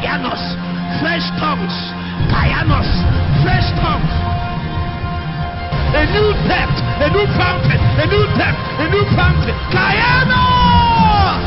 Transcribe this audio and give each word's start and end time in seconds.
Kayanos, 0.00 0.40
fresh 1.04 1.28
tongues. 1.36 1.76
Kayanos, 2.32 2.88
fresh 3.44 3.68
tongues. 3.84 4.14
A 5.92 6.08
new 6.16 6.32
depth, 6.48 6.80
a 7.04 7.08
new 7.12 7.26
fountain, 7.36 7.76
a 7.76 8.06
new 8.08 8.24
depth, 8.40 8.56
a 8.80 8.88
new 8.88 9.04
fountain. 9.12 9.52
Kayanos! 9.68 11.44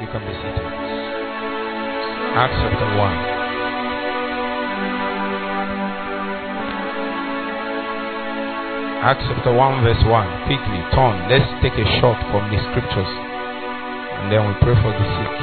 You 0.00 0.06
can 0.12 0.20
be 0.20 0.34
seated. 0.36 0.68
Acts 2.36 2.60
chapter 2.60 2.98
1. 2.98 3.33
Acts 9.04 9.20
chapter 9.28 9.52
1, 9.52 9.84
verse 9.84 10.02
1. 10.02 10.46
Quickly, 10.46 10.80
turn. 10.96 11.28
Let's 11.28 11.44
take 11.60 11.74
a 11.74 11.84
shot 12.00 12.16
from 12.32 12.48
the 12.48 12.56
scriptures. 12.56 13.12
And 14.16 14.32
then 14.32 14.48
we 14.48 14.54
pray 14.64 14.72
for 14.80 14.92
the 14.96 15.04
sick. 15.04 15.34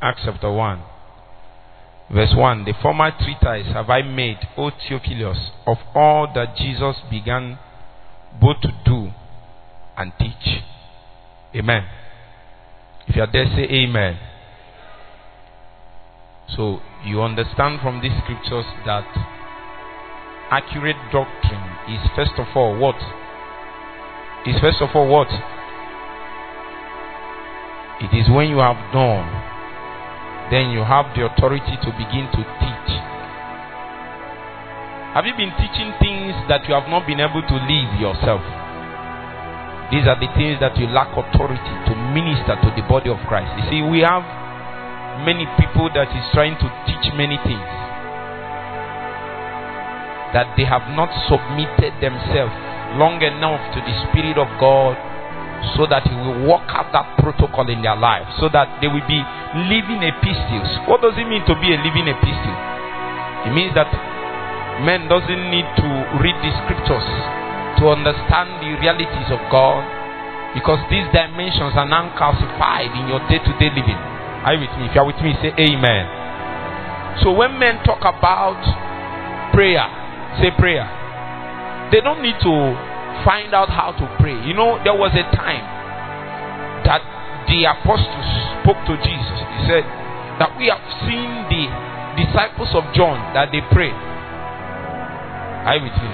Acts 0.00 0.22
chapter 0.24 0.50
1. 0.50 0.82
Verse 2.10 2.32
1 2.34 2.64
The 2.64 2.72
former 2.80 3.10
treatise 3.10 3.70
have 3.74 3.90
I 3.90 4.00
made, 4.00 4.38
O 4.56 4.70
Theophilus, 4.70 5.50
of 5.66 5.76
all 5.94 6.26
that 6.34 6.56
Jesus 6.56 6.96
began 7.10 7.58
both 8.40 8.62
to 8.62 8.70
do 8.86 9.10
and 9.98 10.10
teach. 10.18 10.62
Amen. 11.54 11.84
If 13.06 13.16
you 13.16 13.20
are 13.20 13.30
there, 13.30 13.44
say 13.44 13.64
Amen. 13.64 14.18
So 16.52 16.80
you 17.04 17.22
understand 17.22 17.80
from 17.80 18.00
these 18.02 18.12
scriptures 18.22 18.66
that 18.84 19.08
accurate 20.50 21.00
doctrine 21.10 21.64
is 21.88 22.00
first 22.14 22.36
of 22.36 22.46
all 22.54 22.76
what? 22.76 22.96
Is 24.46 24.60
first 24.60 24.82
of 24.84 24.92
all 24.94 25.08
what? 25.08 25.28
It 28.04 28.12
is 28.12 28.28
when 28.28 28.52
you 28.52 28.58
have 28.60 28.76
done, 28.92 29.24
then 30.52 30.68
you 30.68 30.84
have 30.84 31.16
the 31.16 31.24
authority 31.24 31.80
to 31.80 31.90
begin 31.96 32.28
to 32.36 32.42
teach. 32.60 32.90
Have 35.16 35.24
you 35.24 35.32
been 35.38 35.54
teaching 35.56 35.94
things 36.02 36.34
that 36.50 36.66
you 36.68 36.74
have 36.74 36.90
not 36.90 37.06
been 37.06 37.22
able 37.22 37.40
to 37.40 37.56
live 37.56 37.90
yourself? 37.96 38.42
These 39.94 40.10
are 40.10 40.18
the 40.18 40.26
things 40.34 40.58
that 40.58 40.76
you 40.76 40.90
lack 40.90 41.14
authority 41.14 41.74
to 41.88 41.92
minister 42.12 42.58
to 42.58 42.68
the 42.74 42.82
body 42.90 43.08
of 43.08 43.22
Christ. 43.30 43.46
You 43.62 43.64
see, 43.70 43.80
we 43.80 44.02
have 44.02 44.26
many 45.22 45.46
people 45.60 45.86
that 45.94 46.10
is 46.10 46.26
trying 46.34 46.58
to 46.58 46.68
teach 46.88 47.06
many 47.14 47.38
things 47.46 47.70
that 50.34 50.50
they 50.58 50.66
have 50.66 50.90
not 50.98 51.06
submitted 51.30 51.94
themselves 52.02 52.54
long 52.98 53.22
enough 53.22 53.62
to 53.70 53.78
the 53.78 53.94
Spirit 54.10 54.34
of 54.34 54.50
God 54.58 54.98
so 55.78 55.86
that 55.86 56.02
He 56.04 56.14
will 56.18 56.50
work 56.50 56.66
out 56.74 56.90
that 56.90 57.16
protocol 57.22 57.70
in 57.70 57.80
their 57.80 57.96
life, 57.96 58.26
so 58.42 58.50
that 58.50 58.82
they 58.82 58.90
will 58.90 59.06
be 59.06 59.22
living 59.70 60.02
epistles. 60.02 60.68
What 60.90 61.00
does 61.00 61.14
it 61.16 61.24
mean 61.24 61.46
to 61.46 61.54
be 61.62 61.72
a 61.72 61.78
living 61.78 62.10
epistle? 62.10 62.58
It 63.48 63.52
means 63.54 63.72
that 63.78 63.88
man 64.82 65.06
doesn't 65.06 65.44
need 65.54 65.64
to 65.78 65.88
read 66.18 66.36
the 66.42 66.50
scriptures 66.66 67.06
to 67.80 67.94
understand 67.94 68.58
the 68.60 68.74
realities 68.82 69.30
of 69.30 69.40
God 69.48 69.86
because 70.52 70.82
these 70.90 71.06
dimensions 71.14 71.74
are 71.78 71.88
now 71.88 72.10
calcified 72.18 72.90
in 72.94 73.06
your 73.08 73.22
day 73.30 73.38
to 73.38 73.52
day 73.62 73.70
living. 73.70 74.13
Are 74.44 74.54
you 74.54 74.60
with 74.60 74.74
me? 74.76 74.86
If 74.88 74.94
you 74.94 75.00
are 75.00 75.08
with 75.08 75.20
me, 75.24 75.32
say 75.40 75.56
amen. 75.56 76.04
So 77.24 77.32
when 77.32 77.58
men 77.58 77.80
talk 77.84 78.04
about 78.04 78.60
prayer, 79.56 79.86
say 80.42 80.50
prayer. 80.58 80.84
They 81.92 82.00
don't 82.00 82.20
need 82.20 82.36
to 82.42 82.54
find 83.24 83.54
out 83.54 83.70
how 83.70 83.92
to 83.96 84.04
pray. 84.20 84.34
You 84.44 84.52
know, 84.52 84.76
there 84.82 84.96
was 84.96 85.14
a 85.14 85.24
time 85.32 85.64
that 86.84 87.00
the 87.48 87.64
apostles 87.70 88.28
spoke 88.60 88.80
to 88.90 88.94
Jesus. 89.00 89.38
He 89.40 89.60
said 89.70 89.84
that 90.42 90.52
we 90.58 90.68
have 90.68 90.82
seen 91.06 91.46
the 91.48 91.64
disciples 92.18 92.74
of 92.74 92.82
John 92.92 93.16
that 93.32 93.48
they 93.54 93.62
pray. 93.70 93.94
Are 95.64 95.78
you 95.78 95.88
with 95.88 95.96
me? 95.96 96.12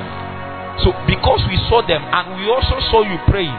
So 0.84 0.93
because 1.09 1.43
we 1.49 1.56
saw 1.66 1.83
them 1.83 2.04
and 2.04 2.38
we 2.38 2.47
also 2.47 2.78
saw 2.93 3.03
you 3.03 3.19
praying, 3.27 3.56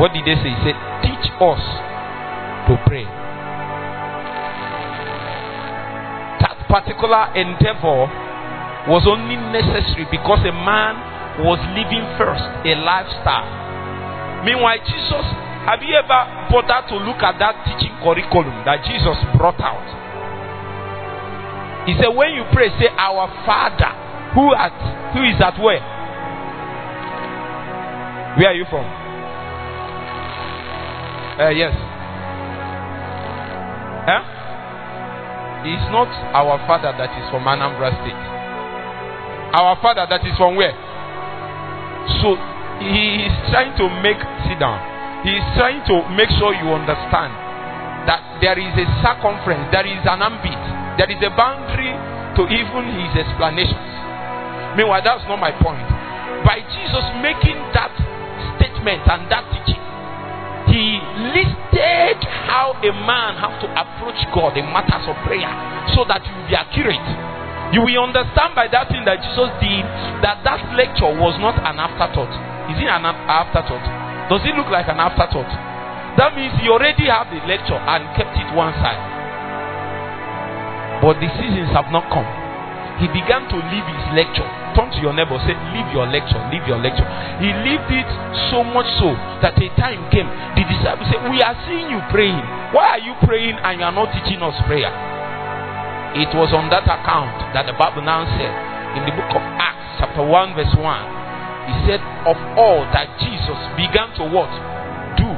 what 0.00 0.10
did 0.16 0.24
they 0.26 0.34
say? 0.40 0.50
He 0.50 0.60
said, 0.66 0.78
Teach 1.04 1.26
us 1.38 1.62
to 2.68 2.74
pray. 2.88 3.06
Particular 6.70 7.34
endeavor 7.34 8.06
was 8.88 9.04
only 9.04 9.36
necessary 9.36 10.06
because 10.08 10.40
a 10.46 10.54
man 10.54 10.96
was 11.44 11.60
living 11.76 12.06
first 12.16 12.40
a 12.64 12.78
lifestyle. 12.80 13.50
Meanwhile, 14.46 14.80
Jesus, 14.86 15.26
have 15.68 15.82
you 15.84 15.92
ever 15.92 16.48
bothered 16.48 16.88
to 16.88 16.96
look 16.96 17.20
at 17.20 17.36
that 17.42 17.60
teaching 17.68 17.92
curriculum 18.00 18.64
that 18.64 18.80
Jesus 18.88 19.18
brought 19.36 19.60
out? 19.60 19.84
He 21.84 21.92
said, 22.00 22.08
When 22.08 22.32
you 22.32 22.44
pray, 22.52 22.72
say, 22.80 22.88
Our 22.96 23.28
Father, 23.44 23.92
who 24.32 24.54
at 24.54 24.72
who 25.12 25.26
is 25.26 25.36
at 25.42 25.58
where? 25.60 25.82
Where 28.38 28.48
are 28.48 28.54
you 28.54 28.64
from? 28.70 28.86
Uh, 31.40 31.50
yes. 31.50 31.89
It's 35.66 35.88
not 35.92 36.08
our 36.32 36.56
father 36.64 36.92
that 36.96 37.12
is 37.20 37.26
from 37.28 37.44
Anambra 37.44 37.92
State. 38.00 38.24
Our 39.52 39.76
father 39.84 40.06
that 40.08 40.24
is 40.24 40.32
from 40.40 40.56
where? 40.56 40.72
So 42.24 42.38
he 42.80 43.28
is 43.28 43.34
trying 43.52 43.76
to 43.76 43.86
make 44.00 44.16
sit 44.48 44.56
down. 44.56 44.80
He 45.26 45.36
is 45.36 45.44
trying 45.58 45.84
to 45.84 45.96
make 46.16 46.32
sure 46.40 46.56
you 46.56 46.72
understand 46.72 47.36
that 48.08 48.40
there 48.40 48.56
is 48.56 48.72
a 48.72 48.86
circumference, 49.04 49.68
there 49.68 49.84
is 49.84 50.00
an 50.08 50.24
ambit, 50.24 50.56
there 50.96 51.10
is 51.12 51.20
a 51.20 51.28
boundary 51.36 51.92
to 52.40 52.42
even 52.48 52.84
his 53.04 53.12
explanations. 53.20 53.90
Meanwhile, 54.80 55.04
that's 55.04 55.26
not 55.28 55.36
my 55.36 55.52
point. 55.60 55.84
By 56.46 56.64
Jesus 56.72 57.04
making 57.20 57.58
that 57.76 57.92
statement 58.56 59.04
and 59.04 59.28
that 59.28 59.44
teaching, 59.52 59.82
listed 61.34 62.18
how 62.48 62.72
a 62.80 62.92
man 63.04 63.36
has 63.36 63.54
to 63.60 63.68
approach 63.70 64.18
God 64.32 64.56
in 64.56 64.64
matters 64.72 65.04
of 65.04 65.16
prayer 65.28 65.50
so 65.92 66.04
that 66.08 66.24
you 66.24 66.32
will 66.32 66.48
be 66.48 66.56
accurate. 66.56 67.08
You 67.76 67.86
will 67.86 68.02
understand 68.10 68.56
by 68.58 68.66
that 68.72 68.90
thing 68.90 69.04
that 69.06 69.22
Jesus 69.22 69.50
did 69.62 69.84
that 70.26 70.42
that 70.42 70.74
lecture 70.74 71.06
was 71.06 71.38
not 71.38 71.54
an 71.62 71.78
afterthought. 71.78 72.32
Is 72.72 72.80
it 72.80 72.90
an 72.90 73.06
afterthought? 73.06 73.84
Does 74.32 74.42
it 74.46 74.54
look 74.56 74.70
like 74.72 74.88
an 74.88 74.98
afterthought? 74.98 75.50
That 76.18 76.34
means 76.34 76.54
he 76.58 76.66
already 76.66 77.06
had 77.06 77.30
the 77.30 77.38
lecture 77.46 77.78
and 77.78 78.02
kept 78.18 78.34
it 78.34 78.48
one 78.56 78.74
side. 78.82 78.98
But 81.02 81.22
the 81.22 81.30
seasons 81.38 81.70
have 81.72 81.92
not 81.94 82.10
come. 82.10 82.39
He 83.00 83.08
began 83.08 83.48
to 83.48 83.56
leave 83.56 83.86
his 83.88 84.04
lecture. 84.12 84.44
Turn 84.76 84.92
to 84.92 85.00
your 85.00 85.16
neighbor, 85.16 85.40
say, 85.48 85.56
Leave 85.72 85.88
your 85.96 86.04
lecture, 86.04 86.36
leave 86.52 86.68
your 86.68 86.76
lecture. 86.76 87.08
He 87.40 87.48
lived 87.64 87.88
it 87.88 88.08
so 88.52 88.60
much 88.60 88.84
so 89.00 89.16
that 89.40 89.56
a 89.56 89.68
time 89.80 90.04
came. 90.12 90.28
The 90.52 90.68
disciples 90.68 91.08
said, 91.08 91.24
We 91.32 91.40
are 91.40 91.56
seeing 91.64 91.88
you 91.88 92.00
praying. 92.12 92.44
Why 92.76 93.00
are 93.00 93.02
you 93.02 93.16
praying 93.24 93.56
and 93.56 93.80
you 93.80 93.84
are 93.88 93.96
not 93.96 94.12
teaching 94.12 94.44
us 94.44 94.52
prayer? 94.68 94.92
It 96.12 96.28
was 96.36 96.52
on 96.52 96.68
that 96.68 96.84
account 96.84 97.56
that 97.56 97.64
the 97.64 97.74
Bible 97.80 98.04
now 98.04 98.28
said 98.36 98.52
in 99.00 99.08
the 99.08 99.16
book 99.16 99.32
of 99.32 99.42
Acts, 99.56 99.96
chapter 99.96 100.20
1, 100.20 100.58
verse 100.58 100.74
1, 100.76 100.84
he 101.72 101.74
said, 101.88 102.04
Of 102.28 102.36
all 102.60 102.84
that 102.92 103.16
Jesus 103.16 103.60
began 103.80 104.12
to 104.20 104.28
what? 104.28 104.52
Do 105.16 105.30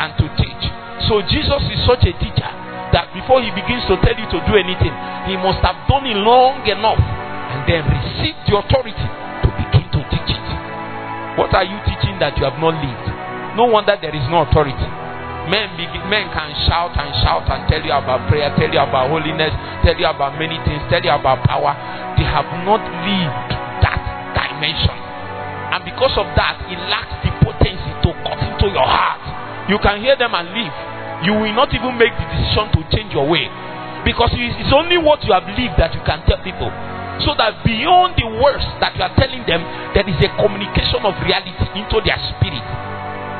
and 0.00 0.16
to 0.24 0.26
teach. 0.40 0.64
So 1.04 1.20
Jesus 1.20 1.62
is 1.68 1.84
such 1.84 2.08
a 2.08 2.16
teacher 2.16 2.63
that 2.94 3.10
before 3.10 3.42
he 3.42 3.50
begins 3.50 3.82
to 3.90 3.98
tell 3.98 4.14
you 4.14 4.26
to 4.30 4.38
do 4.46 4.54
anything, 4.54 4.94
he 5.26 5.34
must 5.34 5.58
have 5.66 5.74
done 5.90 6.06
it 6.06 6.14
long 6.14 6.62
enough 6.62 7.02
and 7.02 7.66
then 7.66 7.82
receive 7.90 8.38
the 8.46 8.54
authority 8.54 8.94
to 9.42 9.48
begin 9.58 9.86
to 9.90 10.00
teach 10.14 10.30
it. 10.30 10.48
What 11.34 11.50
are 11.58 11.66
you 11.66 11.74
teaching 11.82 12.22
that 12.22 12.38
you 12.38 12.46
have 12.46 12.54
not 12.62 12.78
lived? 12.78 13.06
No 13.58 13.66
wonder 13.66 13.98
there 13.98 14.14
is 14.14 14.22
no 14.30 14.46
authority. 14.46 14.86
Men, 15.50 15.74
begin, 15.74 16.06
men 16.06 16.30
can 16.30 16.54
shout 16.70 16.94
and 16.94 17.10
shout 17.20 17.44
and 17.50 17.66
tell 17.66 17.82
you 17.82 17.92
about 17.92 18.30
prayer, 18.30 18.48
tell 18.54 18.70
you 18.70 18.80
about 18.80 19.10
holiness, 19.10 19.52
tell 19.82 19.98
you 19.98 20.06
about 20.06 20.38
many 20.38 20.56
things, 20.62 20.80
tell 20.86 21.02
you 21.02 21.10
about 21.12 21.42
power. 21.44 21.74
They 22.14 22.24
have 22.24 22.46
not 22.62 22.80
lived 22.80 23.50
that 23.82 24.00
dimension. 24.32 24.96
And 25.74 25.82
because 25.82 26.14
of 26.14 26.30
that, 26.38 26.62
it 26.70 26.78
lacks 26.86 27.18
the 27.26 27.34
potency 27.42 27.92
to 28.06 28.10
cut 28.22 28.38
into 28.38 28.70
your 28.70 28.86
heart. 28.86 29.20
You 29.68 29.82
can 29.82 29.98
hear 29.98 30.14
them 30.14 30.32
and 30.32 30.46
leave. 30.54 30.93
You 31.22 31.38
will 31.38 31.54
not 31.54 31.70
even 31.70 31.94
make 31.94 32.12
the 32.16 32.26
decision 32.26 32.66
to 32.74 32.80
change 32.90 33.14
your 33.14 33.28
way. 33.30 33.46
Because 34.02 34.34
it's 34.34 34.74
only 34.74 34.98
what 34.98 35.22
you 35.24 35.32
have 35.32 35.46
lived 35.46 35.78
that 35.80 35.94
you 35.94 36.02
can 36.04 36.20
tell 36.26 36.42
people. 36.44 36.68
So 37.22 37.32
that 37.38 37.62
beyond 37.62 38.18
the 38.18 38.26
words 38.42 38.66
that 38.82 38.92
you 38.98 39.02
are 39.06 39.14
telling 39.14 39.46
them, 39.46 39.62
there 39.94 40.04
is 40.04 40.18
a 40.18 40.30
communication 40.34 41.00
of 41.06 41.14
reality 41.22 41.54
into 41.78 42.02
their 42.02 42.18
spirit. 42.34 42.66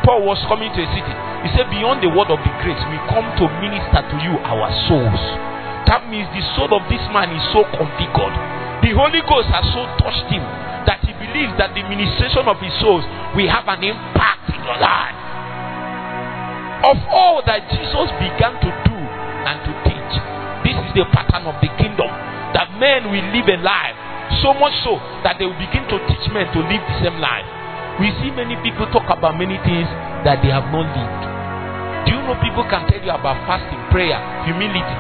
Paul 0.07 0.25
was 0.29 0.39
coming 0.47 0.69
to 0.71 0.81
a 0.85 0.89
city, 0.95 1.15
he 1.43 1.49
said, 1.57 1.69
Beyond 1.73 2.05
the 2.05 2.13
word 2.13 2.29
of 2.29 2.39
the 2.45 2.53
grace, 2.61 2.81
we 2.93 2.97
come 3.09 3.25
to 3.41 3.45
minister 3.61 4.01
to 4.05 4.17
you 4.21 4.37
our 4.45 4.69
souls. 4.87 5.23
That 5.89 6.05
means 6.13 6.29
the 6.33 6.45
soul 6.57 6.73
of 6.77 6.85
this 6.93 7.03
man 7.13 7.33
is 7.33 7.45
so 7.57 7.65
configured. 7.73 8.37
The 8.85 8.93
Holy 8.93 9.25
Ghost 9.25 9.49
has 9.53 9.65
so 9.73 9.85
touched 10.01 10.29
him 10.29 10.45
that 10.85 11.01
he 11.05 11.13
believes 11.17 11.57
that 11.57 11.73
the 11.73 11.85
ministration 11.89 12.45
of 12.45 12.61
his 12.61 12.73
souls 12.85 13.05
will 13.33 13.49
have 13.49 13.65
an 13.69 13.81
impact 13.81 14.53
in 14.53 14.61
your 14.61 14.77
life. 14.77 15.24
Of 16.85 17.01
all 17.09 17.41
that 17.49 17.65
Jesus 17.73 18.09
began 18.21 18.61
to 18.61 18.71
do 18.85 18.97
and 19.49 19.57
to 19.65 19.73
teach, 19.89 20.13
this 20.69 20.77
is 20.77 20.93
the 20.93 21.09
pattern 21.17 21.49
of 21.49 21.57
the 21.65 21.73
kingdom 21.81 22.13
that 22.53 22.77
men 22.77 23.09
will 23.09 23.25
live 23.33 23.49
a 23.49 23.57
life 23.65 23.97
so 24.45 24.53
much 24.53 24.77
so 24.85 25.01
that 25.25 25.41
they 25.41 25.49
will 25.49 25.57
begin 25.57 25.89
to 25.89 25.97
teach 26.05 26.29
men 26.29 26.45
to 26.53 26.61
live 26.61 26.85
the 26.85 26.97
same 27.01 27.17
life. 27.25 27.49
We 27.97 28.13
see 28.21 28.29
many 28.37 28.61
people 28.61 28.85
talk 28.93 29.09
about 29.09 29.41
many 29.41 29.57
things 29.65 29.89
that 30.29 30.45
they 30.45 30.53
have 30.53 30.69
not 30.69 30.85
lived. 30.93 31.25
Do 32.05 32.09
you 32.13 32.21
know 32.21 32.37
people 32.45 32.69
can 32.69 32.85
tell 32.85 33.01
you 33.01 33.17
about 33.17 33.41
fasting, 33.49 33.81
prayer, 33.89 34.21
humility? 34.45 34.99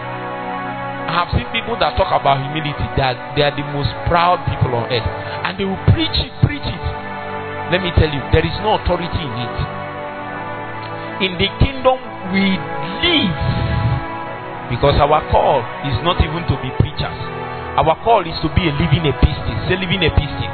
I 1.04 1.20
have 1.20 1.36
seen 1.36 1.44
people 1.52 1.76
that 1.84 2.00
talk 2.00 2.08
about 2.16 2.40
humility 2.40 2.86
that 2.96 3.36
they 3.36 3.44
are 3.44 3.52
the 3.52 3.66
most 3.76 3.92
proud 4.08 4.40
people 4.48 4.72
on 4.72 4.88
earth 4.88 5.04
and 5.04 5.52
they 5.60 5.68
will 5.68 5.84
preach 5.92 6.16
it, 6.16 6.32
preach 6.40 6.64
it. 6.64 6.84
Let 7.68 7.84
me 7.84 7.92
tell 7.92 8.08
you, 8.08 8.24
there 8.32 8.40
is 8.40 8.56
no 8.64 8.80
authority 8.80 9.20
in 9.20 9.36
it. 9.36 9.83
In 11.22 11.38
the 11.38 11.46
kingdom, 11.62 11.98
we 12.34 12.58
live 12.98 13.38
because 14.66 14.98
our 14.98 15.22
call 15.30 15.62
is 15.86 15.94
not 16.02 16.18
even 16.18 16.42
to 16.50 16.56
be 16.58 16.74
preachers, 16.82 17.18
our 17.78 17.94
call 18.02 18.26
is 18.26 18.34
to 18.42 18.50
be 18.58 18.66
a 18.66 18.74
living 18.74 19.06
epistle. 19.06 19.54
Say, 19.70 19.78
living 19.78 20.02
epistle. 20.02 20.50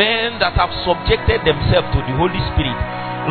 Men 0.00 0.40
that 0.40 0.56
have 0.56 0.72
subjected 0.80 1.44
themselves 1.44 1.92
to 1.92 2.00
the 2.08 2.14
Holy 2.16 2.40
Spirit 2.56 2.78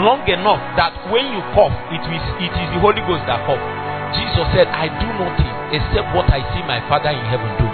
long 0.06 0.22
enough 0.30 0.62
that 0.78 0.94
when 1.10 1.26
you 1.34 1.42
cough, 1.58 1.74
it 1.90 2.04
is, 2.14 2.24
it 2.46 2.54
is 2.54 2.68
the 2.76 2.80
Holy 2.80 3.02
Ghost 3.10 3.26
that 3.26 3.42
cough. 3.50 3.60
Jesus 4.14 4.46
said, 4.54 4.70
I 4.70 4.86
do 5.02 5.08
nothing 5.18 5.56
except 5.74 6.14
what 6.14 6.30
I 6.30 6.46
see 6.54 6.64
my 6.70 6.78
Father 6.86 7.10
in 7.10 7.26
heaven 7.26 7.50
do. 7.58 7.68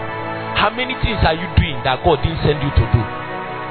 How 0.57 0.71
many 0.71 0.95
things 1.03 1.19
are 1.27 1.35
you 1.35 1.47
doing 1.59 1.75
that 1.83 1.99
God 2.07 2.23
didn't 2.23 2.39
send 2.45 2.63
you 2.63 2.71
to 2.71 2.85
do? 2.95 3.01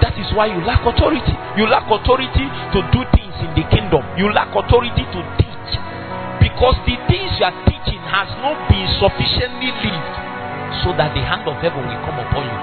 That 0.04 0.14
is 0.20 0.28
why 0.36 0.52
you 0.52 0.60
lack 0.64 0.84
authority. 0.84 1.34
You 1.56 1.68
lack 1.68 1.88
authority 1.88 2.46
to 2.76 2.78
do 2.92 3.00
things 3.14 3.19
in 3.42 3.52
the 3.56 3.64
kingdom. 3.72 4.04
You 4.16 4.32
lack 4.32 4.52
authority 4.52 5.04
to 5.04 5.20
teach. 5.40 5.72
Because 6.40 6.76
the 6.84 6.96
things 7.08 7.30
you 7.36 7.46
are 7.48 7.58
teaching 7.68 8.00
has 8.08 8.28
not 8.40 8.56
been 8.68 8.88
sufficiently 9.00 9.72
lived 9.84 10.14
so 10.84 10.92
that 10.96 11.12
the 11.12 11.22
hand 11.24 11.44
of 11.48 11.56
heaven 11.60 11.84
will 11.84 12.02
come 12.04 12.16
upon 12.16 12.44
you. 12.44 12.58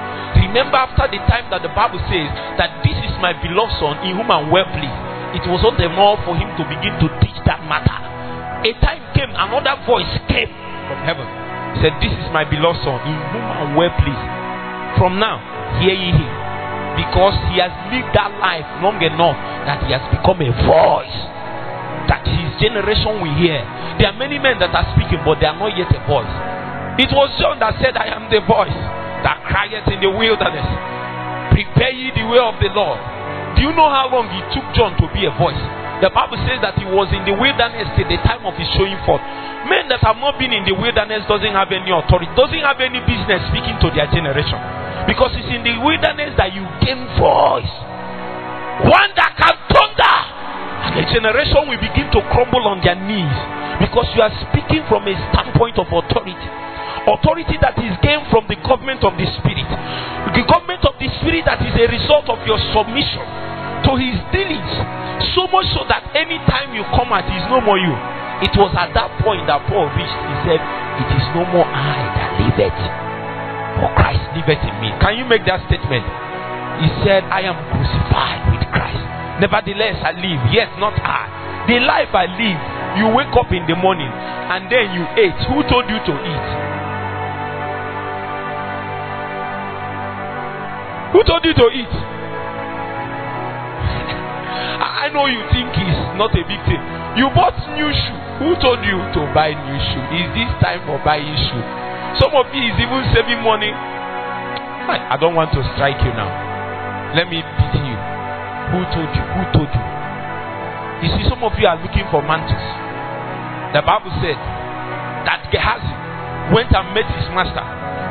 Remember, 0.48 0.80
after 0.80 1.12
the 1.12 1.20
time 1.28 1.50
that 1.52 1.62
the 1.62 1.74
Bible 1.76 2.00
says 2.08 2.30
that 2.58 2.82
this 2.82 2.96
is 3.04 3.14
my 3.20 3.36
beloved 3.36 3.74
Son 3.78 4.00
in 4.06 4.16
whom 4.16 4.32
I'm 4.32 4.50
well 4.50 4.66
pleased, 4.72 5.02
it 5.38 5.44
was 5.46 5.60
not 5.60 5.76
enough 5.78 6.24
for 6.24 6.34
him 6.34 6.50
to 6.56 6.64
begin 6.66 6.96
to 7.04 7.08
teach 7.20 7.38
that 7.46 7.62
matter. 7.68 7.94
A 8.64 8.72
time 8.82 9.04
came, 9.14 9.30
another 9.36 9.76
voice 9.86 10.10
came 10.32 10.50
from 10.88 11.00
heaven. 11.04 11.28
He 11.76 11.84
said, 11.84 11.94
This 12.00 12.16
is 12.16 12.28
my 12.32 12.48
beloved 12.48 12.80
Son 12.82 12.98
in 13.06 13.18
whom 13.36 13.46
I'm 13.46 13.72
well 13.76 13.92
pleased. 14.02 14.28
From 14.98 15.20
now, 15.22 15.38
hear 15.78 15.94
ye 15.94 16.10
him. 16.16 16.32
Because 16.98 17.38
he 17.54 17.62
has 17.62 17.70
lived 17.94 18.10
that 18.18 18.34
life 18.42 18.66
long 18.82 18.98
enough 19.04 19.38
that 19.68 19.84
he 19.84 19.92
has 19.92 20.02
become 20.10 20.40
a 20.40 20.52
voice 20.64 21.18
that 22.08 22.24
his 22.24 22.50
generation 22.58 23.20
will 23.20 23.36
hear. 23.36 23.60
There 24.00 24.08
are 24.08 24.18
many 24.18 24.40
men 24.40 24.58
that 24.64 24.72
are 24.72 24.88
speaking, 24.96 25.20
but 25.28 25.44
they 25.44 25.48
are 25.52 25.60
not 25.60 25.76
yet 25.76 25.92
a 25.92 26.02
voice. 26.08 26.32
It 26.98 27.12
was 27.12 27.30
John 27.38 27.60
that 27.60 27.76
said, 27.84 27.94
I 28.00 28.10
am 28.16 28.32
the 28.32 28.42
voice 28.48 28.74
that 29.22 29.44
crieth 29.46 29.86
in 29.92 30.00
the 30.00 30.10
wilderness. 30.10 30.66
Prepare 31.52 31.94
ye 31.94 32.10
the 32.16 32.26
way 32.26 32.40
of 32.42 32.56
the 32.64 32.72
Lord. 32.72 32.98
Do 33.60 33.66
you 33.66 33.74
know 33.76 33.90
how 33.92 34.08
long 34.08 34.32
it 34.32 34.46
took 34.56 34.66
John 34.74 34.96
to 34.98 35.06
be 35.12 35.28
a 35.28 35.34
voice? 35.36 35.60
The 36.00 36.14
Bible 36.14 36.38
says 36.46 36.62
that 36.62 36.78
he 36.78 36.86
was 36.86 37.10
in 37.10 37.26
the 37.26 37.34
wilderness 37.34 37.90
till 37.98 38.06
the 38.06 38.22
time 38.22 38.46
of 38.46 38.54
his 38.54 38.70
showing 38.78 38.98
forth. 39.04 39.22
Men 39.66 39.90
that 39.90 40.00
have 40.06 40.22
not 40.22 40.38
been 40.38 40.54
in 40.54 40.62
the 40.64 40.78
wilderness 40.78 41.26
doesn't 41.26 41.54
have 41.58 41.74
any 41.74 41.90
authority, 41.90 42.30
doesn't 42.38 42.62
have 42.62 42.78
any 42.78 43.02
business 43.04 43.42
speaking 43.50 43.76
to 43.82 43.90
their 43.98 44.06
generation. 44.14 44.62
Because 45.10 45.34
it's 45.34 45.50
in 45.50 45.66
the 45.66 45.74
wilderness 45.82 46.38
that 46.38 46.54
you 46.54 46.62
gain 46.86 47.02
voice. 47.18 47.74
Generation 51.12 51.68
will 51.68 51.80
begin 51.80 52.08
to 52.14 52.20
crumble 52.32 52.66
on 52.68 52.84
their 52.84 52.98
knees. 52.98 53.38
Because 53.82 54.10
you 54.18 54.22
are 54.26 54.34
speaking 54.50 54.84
from 54.90 55.06
a 55.06 55.16
standpoint 55.32 55.78
of 55.78 55.88
authority. 55.90 56.36
Authority 57.08 57.56
that 57.64 57.78
is 57.80 57.94
gained 58.04 58.28
from 58.34 58.50
the 58.52 58.58
government 58.66 59.06
of 59.06 59.16
the 59.16 59.28
Spirit. 59.40 59.70
The 60.36 60.44
government 60.44 60.84
of 60.84 60.98
the 61.00 61.08
Spirit 61.22 61.48
that 61.48 61.62
is 61.64 61.72
a 61.78 61.88
result 61.88 62.28
of 62.28 62.42
your 62.44 62.60
submission 62.76 63.24
to 63.88 63.92
His 63.96 64.18
dealings. 64.34 64.74
So 65.38 65.48
much 65.50 65.70
so 65.74 65.86
that 65.88 66.04
anytime 66.18 66.76
you 66.76 66.84
come 66.94 67.14
at 67.16 67.26
is 67.30 67.46
no 67.48 67.62
more 67.62 67.80
you. 67.80 67.96
It 68.38 68.54
was 68.54 68.70
at 68.78 68.94
that 68.94 69.10
point 69.26 69.50
that 69.50 69.66
Paul 69.66 69.90
reached. 69.98 70.14
He 70.14 70.36
said, 70.46 70.62
It 70.62 71.10
is 71.10 71.26
no 71.34 71.42
more 71.50 71.66
I 71.66 71.98
that 72.06 72.32
liveth, 72.38 72.82
for 73.82 73.90
Christ 73.98 74.26
liveth 74.38 74.62
in 74.62 74.76
me. 74.78 74.94
Can 75.02 75.18
you 75.18 75.26
make 75.26 75.42
that 75.50 75.66
statement? 75.66 76.06
He 76.86 76.90
said, 77.02 77.26
I 77.34 77.50
am 77.50 77.58
crucified 77.74 78.54
with 78.54 78.62
Christ. 78.70 78.87
Nevertheless, 79.40 80.02
I 80.02 80.12
live, 80.18 80.42
Yes, 80.50 80.70
not 80.82 80.98
I. 80.98 81.66
The 81.70 81.78
life 81.84 82.10
I 82.16 82.26
live, 82.26 82.60
you 82.98 83.06
wake 83.14 83.36
up 83.38 83.52
in 83.52 83.68
the 83.68 83.76
morning 83.76 84.10
and 84.10 84.72
then 84.72 84.96
you 84.96 85.04
ate. 85.20 85.36
Who 85.52 85.62
told 85.68 85.86
you 85.92 86.00
to 86.00 86.14
eat? 86.16 86.48
Who 91.14 91.20
told 91.28 91.44
you 91.46 91.54
to 91.54 91.68
eat? 91.76 91.92
I 95.06 95.12
know 95.14 95.28
you 95.28 95.44
think 95.52 95.76
it's 95.76 96.02
not 96.18 96.32
a 96.34 96.44
big 96.48 96.62
thing. 96.66 96.82
You 97.20 97.30
bought 97.36 97.54
new 97.76 97.92
shoe. 97.92 98.20
Who 98.42 98.56
told 98.64 98.82
you 98.88 98.98
to 98.98 99.22
buy 99.36 99.52
new 99.54 99.80
shoe? 99.92 100.06
Is 100.18 100.28
this 100.34 100.52
time 100.64 100.82
for 100.88 100.98
buying 101.04 101.36
shoe? 101.52 101.66
Some 102.18 102.34
of 102.34 102.48
you 102.56 102.64
is 102.64 102.78
even 102.80 103.04
saving 103.14 103.44
money. 103.44 103.70
I, 103.70 105.14
I 105.14 105.18
don't 105.20 105.36
want 105.36 105.52
to 105.52 105.62
strike 105.76 106.00
you 106.02 106.14
now. 106.16 106.32
Let 107.14 107.28
me 107.28 107.44
pity 107.44 107.84
you. 107.84 108.17
Who 108.74 108.80
told 108.92 109.12
you? 109.16 109.24
Who 109.38 109.44
told 109.56 109.72
you? 109.72 109.84
You 111.04 111.10
see, 111.14 111.24
some 111.30 111.44
of 111.46 111.54
you 111.56 111.68
are 111.70 111.78
looking 111.80 112.04
for 112.10 112.20
mantles. 112.26 112.68
The 113.72 113.86
Bible 113.86 114.12
said 114.20 114.40
that 115.30 115.48
Gehazi 115.54 115.94
went 116.52 116.72
and 116.74 116.88
met 116.96 117.06
his 117.06 117.28
master. 117.36 117.62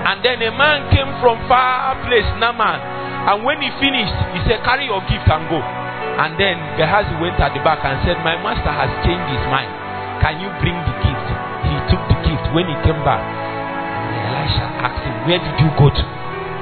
And 0.06 0.22
then 0.22 0.38
a 0.44 0.52
man 0.54 0.86
came 0.94 1.10
from 1.18 1.40
far 1.50 1.98
place, 2.06 2.28
Naaman. 2.38 2.78
And 3.26 3.42
when 3.42 3.58
he 3.58 3.68
finished, 3.82 4.14
he 4.36 4.40
said, 4.46 4.62
Carry 4.62 4.86
your 4.86 5.02
gift 5.10 5.26
and 5.26 5.50
go. 5.50 5.58
And 5.58 6.38
then 6.38 6.56
Gehazi 6.78 7.10
went 7.18 7.36
at 7.42 7.52
the 7.52 7.60
back 7.66 7.82
and 7.82 7.98
said, 8.06 8.22
My 8.22 8.38
master 8.38 8.70
has 8.70 8.88
changed 9.02 9.28
his 9.34 9.44
mind. 9.50 9.68
Can 10.22 10.38
you 10.40 10.48
bring 10.62 10.78
the 10.78 10.94
gift? 11.02 11.26
He 11.66 11.76
took 11.90 12.02
the 12.06 12.18
gift. 12.22 12.44
When 12.54 12.70
he 12.70 12.76
came 12.86 13.02
back, 13.02 13.20
Elisha 13.20 14.66
asked 14.80 15.02
him, 15.02 15.16
Where 15.26 15.42
did 15.42 15.56
you 15.58 15.68
go 15.74 15.90
to? 15.90 16.04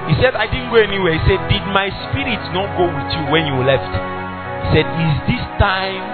He 0.05 0.15
said, 0.21 0.37
I 0.37 0.45
didn't 0.45 0.69
go 0.69 0.77
anywhere. 0.77 1.17
He 1.17 1.23
said, 1.25 1.41
Did 1.49 1.65
my 1.73 1.89
spirit 2.09 2.41
not 2.53 2.77
go 2.77 2.85
with 2.93 3.09
you 3.17 3.25
when 3.33 3.49
you 3.49 3.57
left? 3.65 3.89
He 4.69 4.69
said, 4.77 4.85
Is 4.85 5.15
this 5.33 5.45
time 5.57 6.05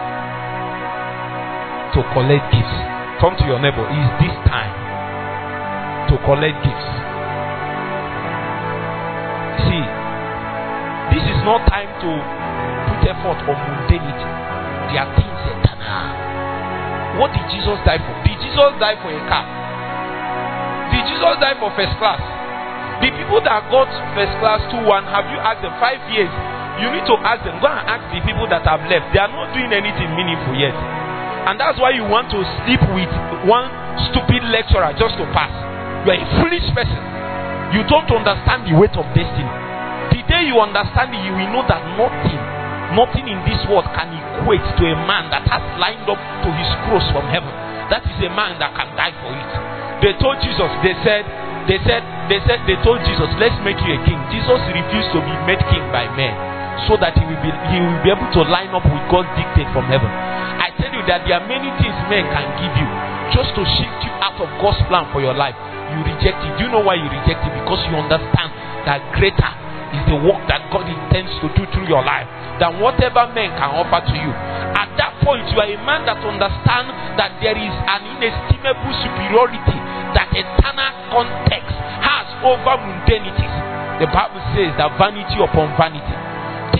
to 1.99 2.01
collect 2.15 2.47
gifts? 2.55 2.79
Come 3.19 3.35
to 3.35 3.45
your 3.51 3.59
neighbor. 3.59 3.83
Is 3.83 4.09
this 4.23 4.35
time 4.47 4.71
to 6.07 6.15
collect 6.23 6.55
gifts? 6.63 6.91
See, 9.67 9.85
this 11.11 11.25
is 11.27 11.41
not 11.43 11.67
time 11.67 11.91
to 12.07 12.11
put 12.15 13.01
effort 13.11 13.43
on 13.51 13.59
mundanity. 13.59 14.31
There 14.95 15.03
are 15.03 15.11
things 15.19 15.43
eternal. 15.51 17.19
What 17.19 17.35
did 17.35 17.43
Jesus 17.51 17.75
die 17.83 17.99
for? 17.99 18.15
Did 18.23 18.39
Jesus 18.39 18.71
die 18.79 18.95
for 19.03 19.11
a 19.11 19.23
car? 19.27 19.45
Did 20.95 21.11
Jesus 21.11 21.35
die 21.43 21.59
for 21.59 21.75
first 21.75 21.99
class? 21.99 22.23
The 23.01 23.09
people 23.17 23.41
that 23.45 23.65
got 23.73 23.89
first 24.13 24.35
class 24.45 24.61
2 24.69 24.85
1, 24.85 25.05
have 25.09 25.27
you 25.33 25.39
asked 25.41 25.65
them 25.65 25.73
five 25.81 26.01
years? 26.13 26.29
You 26.81 26.89
need 26.93 27.05
to 27.09 27.17
ask 27.25 27.45
them. 27.45 27.61
Go 27.61 27.69
and 27.69 27.85
ask 27.85 28.09
the 28.13 28.21
people 28.25 28.49
that 28.49 28.65
have 28.65 28.81
left. 28.89 29.13
They 29.13 29.21
are 29.21 29.29
not 29.29 29.53
doing 29.53 29.69
anything 29.73 30.09
meaningful 30.17 30.57
yet. 30.57 30.73
And 31.49 31.57
that's 31.61 31.81
why 31.81 31.93
you 31.97 32.05
want 32.05 32.29
to 32.33 32.41
sleep 32.65 32.81
with 32.93 33.09
one 33.49 33.69
stupid 34.13 34.45
lecturer 34.49 34.93
just 34.97 35.17
to 35.17 35.25
pass. 35.33 35.53
You 36.05 36.13
are 36.13 36.21
a 36.21 36.27
foolish 36.41 36.69
person. 36.77 37.01
You 37.77 37.85
don't 37.89 38.09
understand 38.09 38.69
the 38.69 38.77
weight 38.77 38.97
of 38.97 39.05
destiny. 39.17 39.49
The 40.13 40.21
day 40.29 40.43
you 40.49 40.61
understand 40.61 41.13
it, 41.17 41.21
you 41.25 41.33
will 41.37 41.51
know 41.53 41.65
that 41.69 41.81
nothing, 41.97 42.41
nothing 42.97 43.27
in 43.29 43.41
this 43.49 43.61
world 43.69 43.89
can 43.97 44.13
equate 44.13 44.65
to 44.65 44.83
a 44.85 44.97
man 45.09 45.29
that 45.33 45.45
has 45.49 45.63
lined 45.81 46.05
up 46.09 46.19
to 46.19 46.49
his 46.53 46.71
cross 46.89 47.05
from 47.13 47.25
heaven. 47.29 47.53
That 47.89 48.05
is 48.05 48.17
a 48.25 48.31
man 48.33 48.57
that 48.61 48.73
can 48.77 48.89
die 48.97 49.15
for 49.21 49.33
it. 49.33 49.51
They 50.05 50.13
told 50.21 50.41
Jesus, 50.41 50.69
they 50.85 50.97
said, 51.05 51.25
they 51.69 51.79
said, 51.85 52.03
they 52.31 52.39
said, 52.47 52.63
they 52.65 52.79
told 52.87 53.03
Jesus, 53.03 53.27
let's 53.43 53.59
make 53.67 53.77
you 53.83 53.99
a 53.99 54.01
king. 54.07 54.19
Jesus 54.31 54.61
refused 54.71 55.11
to 55.13 55.21
be 55.21 55.35
made 55.51 55.59
king 55.67 55.83
by 55.91 56.07
men 56.15 56.33
so 56.87 56.95
that 56.97 57.13
he 57.19 57.25
will 57.27 57.43
be 57.43 57.51
he 57.75 57.79
will 57.83 58.01
be 58.01 58.11
able 58.15 58.31
to 58.33 58.41
line 58.47 58.71
up 58.71 58.87
with 58.87 59.05
God's 59.11 59.29
dictate 59.35 59.69
from 59.75 59.85
heaven. 59.91 60.07
I 60.07 60.71
tell 60.79 60.95
you 60.95 61.03
that 61.11 61.27
there 61.27 61.37
are 61.43 61.47
many 61.51 61.69
things 61.83 61.97
men 62.07 62.25
can 62.31 62.47
give 62.63 62.73
you 62.79 62.89
just 63.35 63.53
to 63.59 63.63
shift 63.67 63.99
you 64.07 64.13
out 64.23 64.39
of 64.39 64.49
God's 64.63 64.81
plan 64.87 65.11
for 65.11 65.21
your 65.21 65.35
life. 65.35 65.59
You 65.91 66.07
reject 66.07 66.39
it. 66.41 66.51
Do 66.57 66.67
you 66.67 66.71
know 66.71 66.87
why 66.87 66.97
you 66.97 67.11
reject 67.11 67.43
it? 67.43 67.53
Because 67.53 67.83
you 67.91 67.99
understand 67.99 68.49
that 68.87 69.03
greater 69.19 69.51
is 69.91 70.03
the 70.07 70.19
work 70.23 70.39
that 70.47 70.71
God 70.71 70.87
intends 70.87 71.35
to 71.43 71.51
do 71.59 71.67
through 71.75 71.91
your 71.91 72.07
life 72.07 72.31
than 72.63 72.79
whatever 72.79 73.27
men 73.35 73.51
can 73.59 73.71
offer 73.75 74.01
to 74.07 74.15
you. 74.15 74.31
At 74.79 74.95
that 75.03 75.19
point, 75.27 75.43
you 75.51 75.59
are 75.59 75.67
a 75.67 75.81
man 75.83 76.07
that 76.07 76.23
understands 76.23 76.95
that 77.19 77.43
there 77.43 77.59
is 77.59 77.75
an 77.91 78.01
inestimable 78.17 78.95
superiority 79.03 79.79
that 80.15 80.31
eternal 80.31 80.91
context 81.11 81.75
over 82.45 82.75
mundanities. 82.81 83.55
The 84.01 84.09
Bible 84.09 84.41
says 84.57 84.73
that 84.81 84.97
vanity 84.97 85.39
upon 85.41 85.77
vanity 85.77 86.31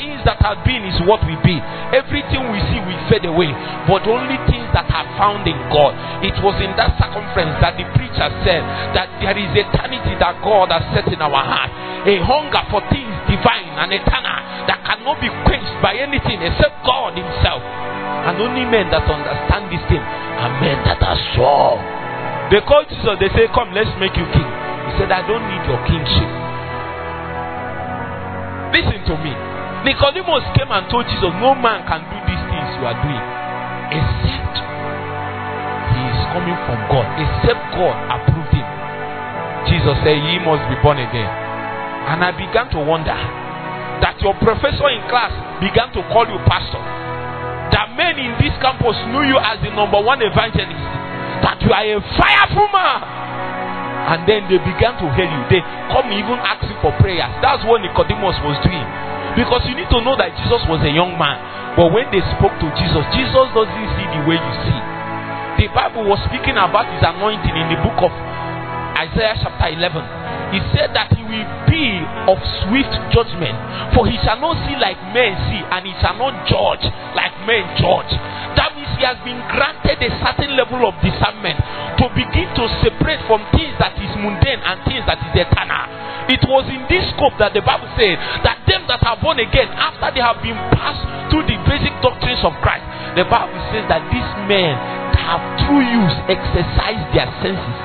things 0.01 0.25
that 0.25 0.41
have 0.41 0.65
been 0.65 0.85
is 0.85 0.97
what 1.05 1.21
we 1.29 1.37
be. 1.45 1.57
Everything 1.93 2.49
we 2.53 2.61
see 2.73 2.81
will 2.81 3.03
fade 3.09 3.25
away, 3.25 3.53
but 3.85 4.05
only 4.09 4.37
things 4.49 4.69
that 4.73 4.89
are 4.89 5.09
found 5.21 5.45
in 5.45 5.57
God. 5.73 5.93
It 6.25 6.37
was 6.41 6.57
in 6.61 6.73
that 6.77 6.97
circumference 7.01 7.57
that 7.61 7.77
the 7.77 7.85
preacher 7.97 8.29
said 8.45 8.63
that 8.97 9.09
there 9.21 9.37
is 9.37 9.51
eternity 9.53 10.17
that 10.21 10.41
God 10.45 10.73
has 10.73 10.85
set 10.97 11.09
in 11.13 11.21
our 11.21 11.45
heart, 11.45 11.73
a 12.05 12.17
hunger 12.25 12.65
for 12.73 12.81
things 12.93 13.13
divine 13.29 13.73
and 13.81 13.93
eternal 13.93 14.41
that 14.69 14.81
cannot 14.85 15.21
be 15.21 15.29
quenched 15.49 15.77
by 15.85 15.97
anything 15.97 16.41
except 16.41 16.81
God 16.85 17.17
Himself. 17.17 17.61
And 17.61 18.37
only 18.37 18.69
men 18.69 18.93
that 18.93 19.09
understand 19.09 19.73
this 19.73 19.81
thing 19.89 20.01
are 20.01 20.53
men 20.61 20.79
that 20.85 21.01
are 21.01 21.19
strong. 21.33 21.81
They 22.53 22.61
call 22.67 22.85
Jesus, 22.85 23.17
they 23.23 23.31
say, 23.33 23.49
Come, 23.55 23.73
let's 23.73 23.91
make 23.97 24.13
you 24.19 24.27
king. 24.35 24.70
He 24.91 24.99
said, 24.99 25.15
I 25.15 25.23
don't 25.23 25.47
need 25.47 25.63
your 25.71 25.79
kingship. 25.87 26.31
Listen 28.75 29.01
to 29.07 29.15
me. 29.23 29.33
Nicodemus 29.87 30.45
came 30.59 30.71
and 30.75 30.91
told 30.91 31.07
Jesus, 31.07 31.31
No 31.39 31.55
man 31.55 31.87
can 31.87 32.03
do 32.11 32.19
these 32.27 32.43
things 32.51 32.69
you 32.77 32.85
are 32.85 32.99
doing 33.01 33.41
except 33.91 34.55
he 35.91 36.03
is 36.07 36.21
coming 36.31 36.59
from 36.65 36.79
God, 36.87 37.07
except 37.19 37.61
God 37.75 37.97
approved 38.07 38.55
him. 38.55 38.69
Jesus 39.67 39.97
said, 40.07 40.17
Ye 40.17 40.39
must 40.39 40.63
be 40.71 40.79
born 40.79 41.03
again. 41.03 41.27
And 41.27 42.23
I 42.25 42.31
began 42.33 42.71
to 42.73 42.81
wonder 42.81 43.19
that 44.01 44.17
your 44.23 44.33
professor 44.41 44.89
in 44.89 45.03
class 45.11 45.35
began 45.61 45.93
to 45.93 46.01
call 46.15 46.25
you 46.25 46.39
pastor. 46.47 46.81
That 47.75 47.93
men 47.99 48.17
in 48.19 48.33
this 48.41 48.55
campus 48.63 48.97
knew 49.13 49.27
you 49.27 49.39
as 49.39 49.61
the 49.61 49.71
number 49.75 50.01
one 50.01 50.23
evangelist. 50.23 50.87
That 51.45 51.59
you 51.61 51.71
are 51.71 51.85
a 51.85 52.01
fireful 52.17 52.69
man. 52.73 53.20
And 54.11 54.27
then 54.27 54.51
they 54.51 54.59
began 54.59 54.99
to 54.99 55.07
hear 55.15 55.31
you. 55.31 55.41
They 55.47 55.63
come 55.95 56.11
even 56.11 56.39
asking 56.43 56.75
for 56.83 56.91
prayers. 56.99 57.31
That's 57.39 57.63
what 57.63 57.79
Nicodemus 57.79 58.37
was 58.43 58.59
doing. 58.67 58.87
Because 59.39 59.63
you 59.71 59.79
need 59.79 59.87
to 59.95 60.03
know 60.03 60.19
that 60.19 60.35
Jesus 60.35 60.67
was 60.67 60.83
a 60.83 60.91
young 60.91 61.15
man. 61.15 61.39
But 61.79 61.95
when 61.95 62.11
they 62.11 62.19
spoke 62.35 62.59
to 62.59 62.69
Jesus, 62.75 63.07
Jesus 63.15 63.47
doesn't 63.55 63.89
see 63.95 64.07
the 64.11 64.23
way 64.27 64.35
you 64.35 64.55
see. 64.67 64.81
The 65.63 65.67
Bible 65.71 66.11
was 66.11 66.19
speaking 66.27 66.59
about 66.59 66.91
his 66.91 66.99
anointing 66.99 67.55
in 67.55 67.67
the 67.71 67.79
book 67.87 68.03
of 68.03 68.11
Isaiah 68.99 69.39
chapter 69.39 69.71
11. 69.71 70.03
He 70.51 70.59
said 70.75 70.91
that 70.99 71.15
he 71.15 71.23
will 71.23 71.47
be 71.71 72.03
of 72.27 72.43
swift 72.67 72.91
judgment, 73.15 73.55
for 73.95 74.11
he 74.11 74.19
shall 74.27 74.43
not 74.43 74.59
see 74.67 74.75
like 74.75 74.99
men 75.15 75.39
see, 75.47 75.63
and 75.63 75.87
he 75.87 75.95
shall 76.03 76.19
not 76.19 76.35
judge 76.51 76.83
like 77.15 77.31
men 77.47 77.63
judge. 77.79 78.11
That 78.59 78.75
he 79.01 79.09
has 79.09 79.17
been 79.25 79.41
granted 79.49 79.97
a 79.97 80.13
certain 80.21 80.53
level 80.61 80.85
of 80.85 80.93
discernment 81.01 81.57
to 81.97 82.05
begin 82.13 82.53
to 82.53 82.69
separate 82.85 83.25
from 83.25 83.41
things 83.57 83.73
that 83.81 83.97
is 83.97 84.13
mundane 84.21 84.61
and 84.61 84.77
things 84.85 85.01
that 85.09 85.17
is 85.25 85.33
eternal. 85.41 85.89
It 86.29 86.45
was 86.45 86.69
in 86.69 86.85
this 86.93 87.09
scope 87.17 87.33
that 87.41 87.57
the 87.57 87.65
Bible 87.65 87.89
said 87.97 88.21
that 88.45 88.61
them 88.69 88.85
that 88.93 89.01
are 89.01 89.17
born 89.17 89.41
again, 89.41 89.73
after 89.73 90.13
they 90.13 90.21
have 90.21 90.45
been 90.45 90.61
passed 90.77 91.01
through 91.33 91.49
the 91.49 91.57
basic 91.65 91.97
doctrines 92.05 92.45
of 92.45 92.53
Christ, 92.61 92.85
the 93.17 93.25
Bible 93.25 93.57
says 93.73 93.89
that 93.89 94.05
these 94.13 94.31
men 94.45 94.77
have 95.17 95.41
through 95.65 95.81
use 95.81 96.17
exercised 96.29 97.09
their 97.17 97.31
senses 97.41 97.77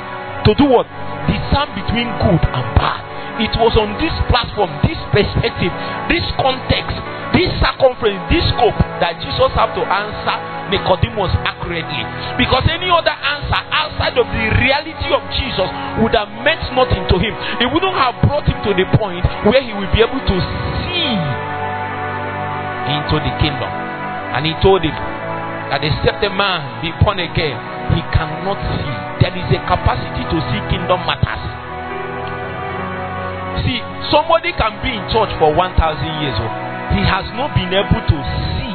to 0.44 0.52
do 0.60 0.68
what? 0.68 0.84
Discern 1.32 1.80
between 1.80 2.12
good 2.28 2.44
and 2.44 2.68
bad. 2.76 3.05
It 3.36 3.52
was 3.60 3.76
on 3.76 4.00
this 4.00 4.16
platform, 4.32 4.72
this 4.88 5.00
perspective, 5.12 5.72
this 6.08 6.24
context, 6.40 6.96
this 7.36 7.52
circumference, 7.60 8.22
this 8.32 8.46
scope 8.56 8.80
that 9.04 9.20
Jesus 9.20 9.52
had 9.52 9.76
to 9.76 9.84
answer 9.84 10.36
Nicodemus 10.72 11.36
accurately. 11.44 12.04
Because 12.40 12.64
any 12.72 12.88
other 12.88 13.12
answer 13.12 13.62
outside 13.76 14.16
of 14.16 14.24
the 14.24 14.46
reality 14.64 15.10
of 15.12 15.20
Jesus 15.36 15.68
would 16.00 16.16
have 16.16 16.32
meant 16.48 16.64
nothing 16.72 17.04
to 17.12 17.16
him. 17.20 17.36
It 17.60 17.68
wouldn't 17.68 17.98
have 18.00 18.24
brought 18.24 18.48
him 18.48 18.56
to 18.66 18.72
the 18.72 18.88
point 18.96 19.28
where 19.48 19.60
he 19.60 19.76
will 19.76 19.92
be 19.92 20.00
able 20.00 20.24
to 20.24 20.38
see 20.88 21.12
into 22.88 23.16
the 23.20 23.34
kingdom. 23.44 23.72
And 24.36 24.48
he 24.48 24.54
told 24.64 24.84
him 24.84 24.96
that 25.72 25.84
except 25.84 26.24
a 26.24 26.32
man 26.32 26.82
be 26.84 26.94
born 27.04 27.20
again, 27.20 27.58
he 27.96 28.02
cannot 28.16 28.60
see. 28.80 28.94
There 29.24 29.34
is 29.36 29.48
a 29.56 29.60
capacity 29.68 30.24
to 30.24 30.38
see 30.52 30.60
kingdom 30.72 31.04
matters. 31.04 31.55
Somebody 34.16 34.56
can 34.56 34.80
be 34.80 34.96
in 34.96 35.04
church 35.12 35.28
for 35.44 35.52
1,000 35.52 35.76
years 36.24 36.40
old. 36.40 36.56
He 36.96 37.04
has 37.04 37.28
not 37.36 37.52
been 37.52 37.68
able 37.76 38.00
to 38.00 38.18
see 38.56 38.72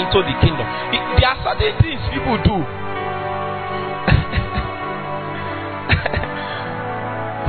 into 0.00 0.24
the 0.24 0.32
kingdom. 0.40 0.64
It, 0.96 1.04
there 1.20 1.28
are 1.28 1.36
certain 1.44 1.76
things 1.84 2.00
people 2.08 2.40
do. 2.40 2.56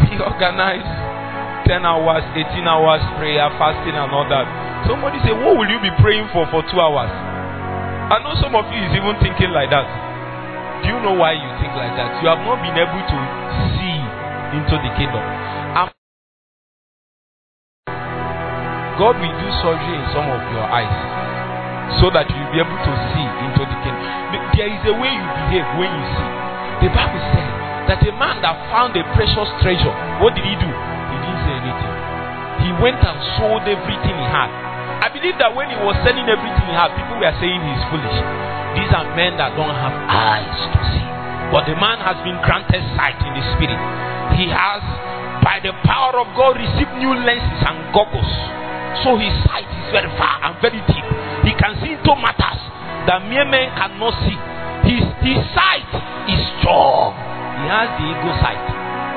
we 0.03 0.19
organize 0.19 0.84
10 1.63 1.79
hours, 1.88 2.27
18 2.36 2.67
hours 2.67 3.00
prayer, 3.15 3.48
fasting, 3.55 3.96
and 3.96 4.12
all 4.12 4.27
that. 4.27 4.43
Somebody 4.84 5.24
say, 5.24 5.31
What 5.31 5.55
will 5.55 5.72
you 5.72 5.79
be 5.79 5.96
praying 6.03 6.27
for 6.36 6.43
for 6.51 6.60
two 6.67 6.79
hours? 6.84 7.08
I 8.12 8.19
know 8.19 8.36
some 8.43 8.51
of 8.51 8.67
you 8.67 8.84
is 8.84 8.91
even 9.00 9.15
thinking 9.24 9.55
like 9.55 9.72
that. 9.72 9.88
Do 10.84 10.91
you 10.91 11.00
know 11.08 11.15
why 11.15 11.39
you 11.39 11.48
think 11.63 11.72
like 11.72 11.96
that? 11.96 12.19
You 12.19 12.27
have 12.36 12.43
not 12.43 12.60
been 12.60 12.75
able 12.75 13.00
to 13.00 13.17
see 13.79 13.96
into 14.60 14.75
the 14.75 14.91
kingdom. 15.00 15.24
God 19.00 19.15
will 19.15 19.32
do 19.32 19.48
surgery 19.63 19.96
in 19.96 20.06
some 20.12 20.27
of 20.27 20.44
your 20.51 20.68
eyes 20.68 20.91
so 22.03 22.12
that 22.12 22.27
you'll 22.27 22.51
be 22.51 22.60
able 22.60 22.75
to 22.75 22.94
see 23.15 23.27
into 23.48 23.63
the 23.63 23.77
kingdom. 23.79 24.03
There 24.60 24.68
is 24.68 24.84
a 24.91 24.96
way 25.00 25.08
you 25.08 25.27
behave 25.48 25.68
when 25.79 25.88
you 25.88 26.06
see. 26.20 26.32
The 26.84 26.89
Bible 26.91 27.24
said 27.32 27.50
that 27.88 28.00
a 28.03 28.12
man 28.20 28.44
that 28.44 28.60
found 28.68 29.00
a 29.00 29.03
precious 29.15 29.50
treasure, 29.63 29.96
what 30.20 30.36
did 30.36 30.44
he 30.44 30.51
do? 30.60 30.68
He 30.68 31.15
didn't 31.15 31.41
say 31.48 31.56
anything. 31.63 31.94
He 32.60 32.70
went 32.84 33.00
and 33.00 33.18
sold 33.39 33.63
everything 33.63 34.15
he 34.20 34.27
had. 34.27 34.51
I 35.00 35.08
believe 35.08 35.39
that 35.39 35.56
when 35.56 35.72
he 35.72 35.79
was 35.79 35.96
selling 36.03 36.27
everything 36.27 36.65
he 36.68 36.75
had, 36.75 36.91
people 36.91 37.24
were 37.24 37.36
saying 37.39 37.56
he's 37.56 37.84
foolish. 37.88 38.20
These 38.75 38.91
are 38.91 39.08
men 39.15 39.39
that 39.39 39.56
don't 39.56 39.79
have 39.79 39.96
eyes 40.12 40.60
to 40.75 40.79
see. 40.91 41.08
But 41.56 41.72
the 41.72 41.79
man 41.79 42.03
has 42.03 42.20
been 42.22 42.36
granted 42.44 42.84
sight 43.00 43.15
in 43.24 43.32
the 43.32 43.44
spirit. 43.56 43.79
He 44.36 44.51
has, 44.51 44.84
by 45.39 45.63
the 45.63 45.72
power 45.88 46.20
of 46.20 46.36
God, 46.36 46.60
received 46.60 47.00
new 47.00 47.15
lenses 47.15 47.63
and 47.63 47.96
goggles. 47.96 48.59
So 49.05 49.15
his 49.15 49.31
sight 49.48 49.69
is 49.69 49.88
very 49.93 50.12
far 50.17 50.41
and 50.43 50.53
very 50.60 50.81
deep. 50.89 51.08
He 51.46 51.53
can 51.55 51.77
see 51.79 51.96
into 51.96 52.13
matters 52.19 52.62
that 53.08 53.24
mere 53.29 53.46
men 53.48 53.72
cannot 53.77 54.13
see. 54.25 54.38
His, 54.86 55.03
his 55.24 55.39
sight 55.55 55.88
is 56.27 56.41
strong. 56.60 57.13
He 57.62 57.65
has 57.69 57.89
the 57.96 58.05
ego 58.05 58.31
sight. 58.43 58.65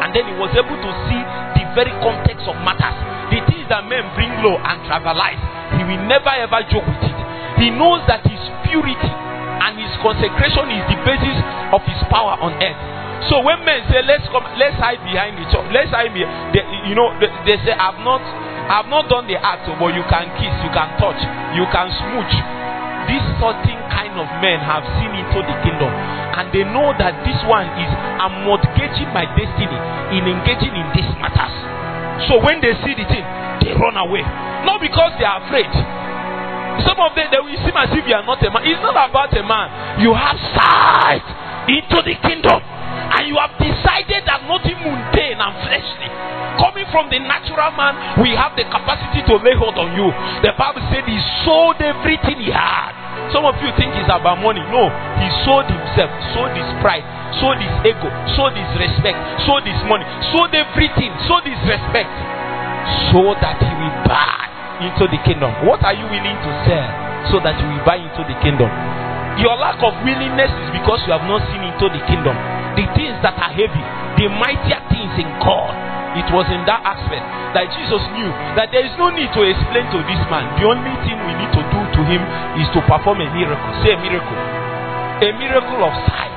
And 0.02 0.10
then 0.14 0.26
he 0.28 0.34
was 0.38 0.50
able 0.54 0.76
to 0.76 0.90
see 1.08 1.22
the 1.56 1.64
very 1.74 1.92
context 2.02 2.44
of 2.46 2.56
matters. 2.62 2.94
The 3.32 3.40
things 3.48 3.66
that 3.72 3.86
men 3.88 4.04
bring 4.14 4.30
low 4.44 4.58
and 4.60 4.76
trivialize. 4.86 5.40
He 5.78 5.82
will 5.88 6.04
never 6.04 6.30
ever 6.30 6.60
joke 6.68 6.84
with 6.84 7.02
it. 7.06 7.18
He 7.58 7.70
knows 7.70 8.02
that 8.10 8.26
his 8.26 8.42
purity 8.66 9.12
and 9.62 9.78
his 9.78 9.92
consecration 10.02 10.66
is 10.74 10.84
the 10.90 10.98
basis 11.06 11.38
of 11.70 11.80
his 11.86 12.00
power 12.10 12.34
on 12.42 12.52
earth. 12.58 12.80
So 13.30 13.38
when 13.38 13.62
men 13.62 13.86
say, 13.86 14.02
"Let's 14.02 14.26
come, 14.34 14.42
let's 14.58 14.74
hide 14.82 14.98
behind 15.06 15.38
the 15.38 15.46
church," 15.46 15.70
let's 15.70 15.94
hide 15.94 16.10
behind, 16.10 16.50
they, 16.50 16.66
you 16.90 16.98
know, 16.98 17.14
they, 17.22 17.30
they 17.46 17.56
say, 17.62 17.70
"I've 17.70 18.02
not, 18.02 18.18
I've 18.72 18.88
not 18.88 19.12
done 19.12 19.28
the 19.28 19.36
act, 19.36 19.68
oh, 19.68 19.76
but 19.76 19.92
you 19.92 20.00
can 20.08 20.32
kiss, 20.40 20.54
you 20.64 20.72
can 20.72 20.88
touch, 20.96 21.20
you 21.52 21.68
can 21.68 21.92
smooch." 21.92 22.34
These 23.04 23.26
certain 23.36 23.80
kind 23.90 24.14
of 24.16 24.30
men 24.40 24.62
have 24.62 24.86
seen 24.96 25.12
into 25.12 25.42
the 25.42 25.54
kingdom, 25.60 25.90
and 25.90 26.48
they 26.54 26.64
know 26.64 26.94
that 26.96 27.20
this 27.26 27.36
one 27.44 27.66
is 27.76 27.90
I'm 28.16 28.46
mortgaging 28.46 29.10
my 29.12 29.26
destiny 29.36 29.76
in 30.16 30.24
engaging 30.24 30.72
in 30.72 30.86
these 30.94 31.10
matters. 31.20 31.52
So 32.30 32.38
when 32.40 32.62
they 32.62 32.72
see 32.80 32.94
the 32.94 33.04
thing, 33.04 33.26
they 33.60 33.74
run 33.74 33.98
away, 33.98 34.22
not 34.64 34.80
because 34.80 35.12
they 35.18 35.26
are 35.26 35.42
afraid. 35.42 35.68
Some 36.86 36.96
of 37.02 37.12
them 37.18 37.28
they 37.28 37.42
will 37.42 37.58
seem 37.66 37.76
as 37.76 37.90
if 37.92 38.06
you 38.06 38.14
are 38.14 38.24
not 38.24 38.40
a 38.40 38.48
man. 38.48 38.62
It's 38.64 38.80
not 38.80 38.96
about 38.96 39.36
a 39.36 39.42
man. 39.42 40.00
You 40.00 40.14
have 40.14 40.38
sight 40.54 41.26
into 41.68 41.98
the 42.06 42.14
kingdom, 42.22 42.62
and 42.62 43.26
you 43.26 43.36
have 43.36 43.58
decided 43.58 44.24
that 44.30 44.46
nothing 44.46 44.78
mundane 44.78 45.42
and 45.42 45.54
fleshly. 45.66 46.08
From 46.92 47.08
the 47.08 47.18
natural 47.18 47.72
man, 47.72 48.20
we 48.20 48.36
have 48.36 48.52
the 48.52 48.68
capacity 48.68 49.24
to 49.24 49.40
lay 49.40 49.56
hold 49.56 49.80
on 49.80 49.96
you. 49.96 50.12
The 50.44 50.52
Bible 50.60 50.84
said 50.92 51.08
he 51.08 51.16
sold 51.42 51.80
everything 51.80 52.36
he 52.36 52.52
had. 52.52 52.92
Some 53.32 53.48
of 53.48 53.56
you 53.64 53.72
think 53.80 53.96
it's 53.96 54.12
about 54.12 54.44
money. 54.44 54.60
No, 54.68 54.92
he 55.16 55.28
sold 55.48 55.64
himself, 55.64 56.12
sold 56.36 56.52
his 56.52 56.68
pride, 56.84 57.00
sold 57.40 57.56
his 57.56 57.72
ego, 57.88 58.12
sold 58.36 58.52
his 58.52 58.68
respect, 58.76 59.16
sold 59.48 59.64
his 59.64 59.80
money, 59.88 60.04
sold 60.36 60.52
everything, 60.52 61.08
sold 61.24 61.48
his 61.48 61.56
respect, 61.64 62.12
so 63.08 63.32
that 63.40 63.56
he 63.56 63.72
will 63.72 63.96
buy 64.04 64.84
into 64.84 65.08
the 65.08 65.16
kingdom. 65.24 65.48
What 65.64 65.80
are 65.80 65.96
you 65.96 66.04
willing 66.04 66.36
to 66.44 66.50
sell 66.68 66.88
so 67.32 67.40
that 67.40 67.56
you 67.56 67.66
will 67.72 67.84
buy 67.88 68.04
into 68.04 68.20
the 68.28 68.36
kingdom? 68.44 68.68
Your 69.40 69.56
lack 69.56 69.80
of 69.80 69.96
willingness 70.04 70.52
is 70.52 70.70
because 70.76 71.00
you 71.08 71.16
have 71.16 71.24
not 71.24 71.40
seen 71.48 71.64
into 71.64 71.88
the 71.88 72.04
kingdom. 72.04 72.36
The 72.76 72.84
things 72.92 73.16
that 73.24 73.32
are 73.32 73.52
heavy, 73.52 73.84
the 74.20 74.28
mightier 74.28 74.80
things 74.92 75.16
in 75.16 75.28
God. 75.40 75.72
It 76.12 76.28
was 76.28 76.44
in 76.52 76.60
that 76.68 76.84
aspect 76.84 77.24
that 77.56 77.72
Jesus 77.72 78.04
knew 78.12 78.28
that 78.52 78.68
there 78.68 78.84
is 78.84 78.92
no 79.00 79.08
need 79.08 79.32
to 79.32 79.42
explain 79.48 79.88
to 79.96 79.98
this 80.04 80.20
man. 80.28 80.44
The 80.60 80.68
only 80.68 80.92
thing 81.08 81.16
we 81.24 81.32
need 81.40 81.52
to 81.56 81.62
do 81.72 81.80
to 81.80 82.00
him 82.04 82.20
is 82.60 82.68
to 82.76 82.84
perform 82.84 83.24
a 83.24 83.28
miracle. 83.32 83.72
Say 83.80 83.96
a 83.96 84.00
miracle. 84.00 84.36
A 85.24 85.30
miracle 85.40 85.80
of 85.80 85.94
sight. 86.12 86.36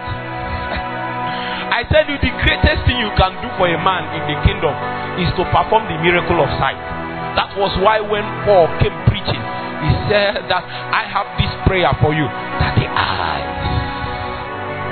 I 1.76 1.84
tell 1.92 2.08
you, 2.08 2.16
the 2.24 2.32
greatest 2.40 2.88
thing 2.88 3.04
you 3.04 3.12
can 3.20 3.36
do 3.44 3.52
for 3.60 3.68
a 3.68 3.76
man 3.76 4.16
in 4.16 4.24
the 4.32 4.38
kingdom 4.48 4.72
is 5.20 5.28
to 5.36 5.44
perform 5.52 5.92
the 5.92 6.00
miracle 6.00 6.40
of 6.40 6.48
sight. 6.56 6.80
That 7.36 7.52
was 7.60 7.76
why 7.84 8.00
when 8.00 8.24
Paul 8.48 8.72
came 8.80 8.96
preaching, 9.12 9.44
he 9.84 9.92
said 10.08 10.48
that 10.48 10.64
I 10.64 11.04
have 11.04 11.28
this 11.36 11.52
prayer 11.68 11.92
for 12.00 12.16
you 12.16 12.24
that 12.64 12.80
the 12.80 12.88
eyes 12.88 13.60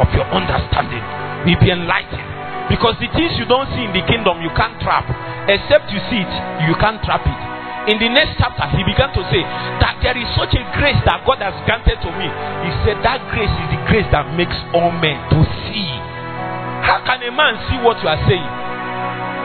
of 0.04 0.12
your 0.12 0.28
understanding 0.28 1.04
will 1.48 1.60
be 1.64 1.72
enlightened 1.72 2.33
because 2.72 2.96
the 3.00 3.10
things 3.12 3.36
you 3.36 3.48
don't 3.48 3.68
see 3.76 3.84
in 3.84 3.92
the 3.92 4.04
kingdom, 4.08 4.40
you 4.40 4.52
can't 4.56 4.80
trap. 4.80 5.08
Except 5.50 5.92
you 5.92 6.00
see 6.08 6.24
it, 6.24 6.34
you 6.68 6.76
can't 6.80 7.02
trap 7.04 7.24
it. 7.28 7.42
In 7.92 8.00
the 8.00 8.08
next 8.08 8.40
chapter, 8.40 8.64
he 8.72 8.80
began 8.88 9.12
to 9.12 9.22
say 9.28 9.44
that 9.84 10.00
there 10.00 10.16
is 10.16 10.24
such 10.40 10.56
a 10.56 10.64
grace 10.80 11.00
that 11.04 11.28
God 11.28 11.44
has 11.44 11.52
granted 11.68 12.00
to 12.00 12.10
me. 12.16 12.32
He 12.64 12.72
said 12.88 13.04
that 13.04 13.20
grace 13.36 13.52
is 13.52 13.68
the 13.76 13.82
grace 13.92 14.08
that 14.16 14.24
makes 14.40 14.56
all 14.72 14.88
men 15.04 15.20
to 15.36 15.44
see. 15.68 15.92
How 16.88 17.04
can 17.04 17.20
a 17.28 17.32
man 17.36 17.60
see 17.68 17.76
what 17.84 18.00
you 18.00 18.08
are 18.08 18.24
saying? 18.24 18.52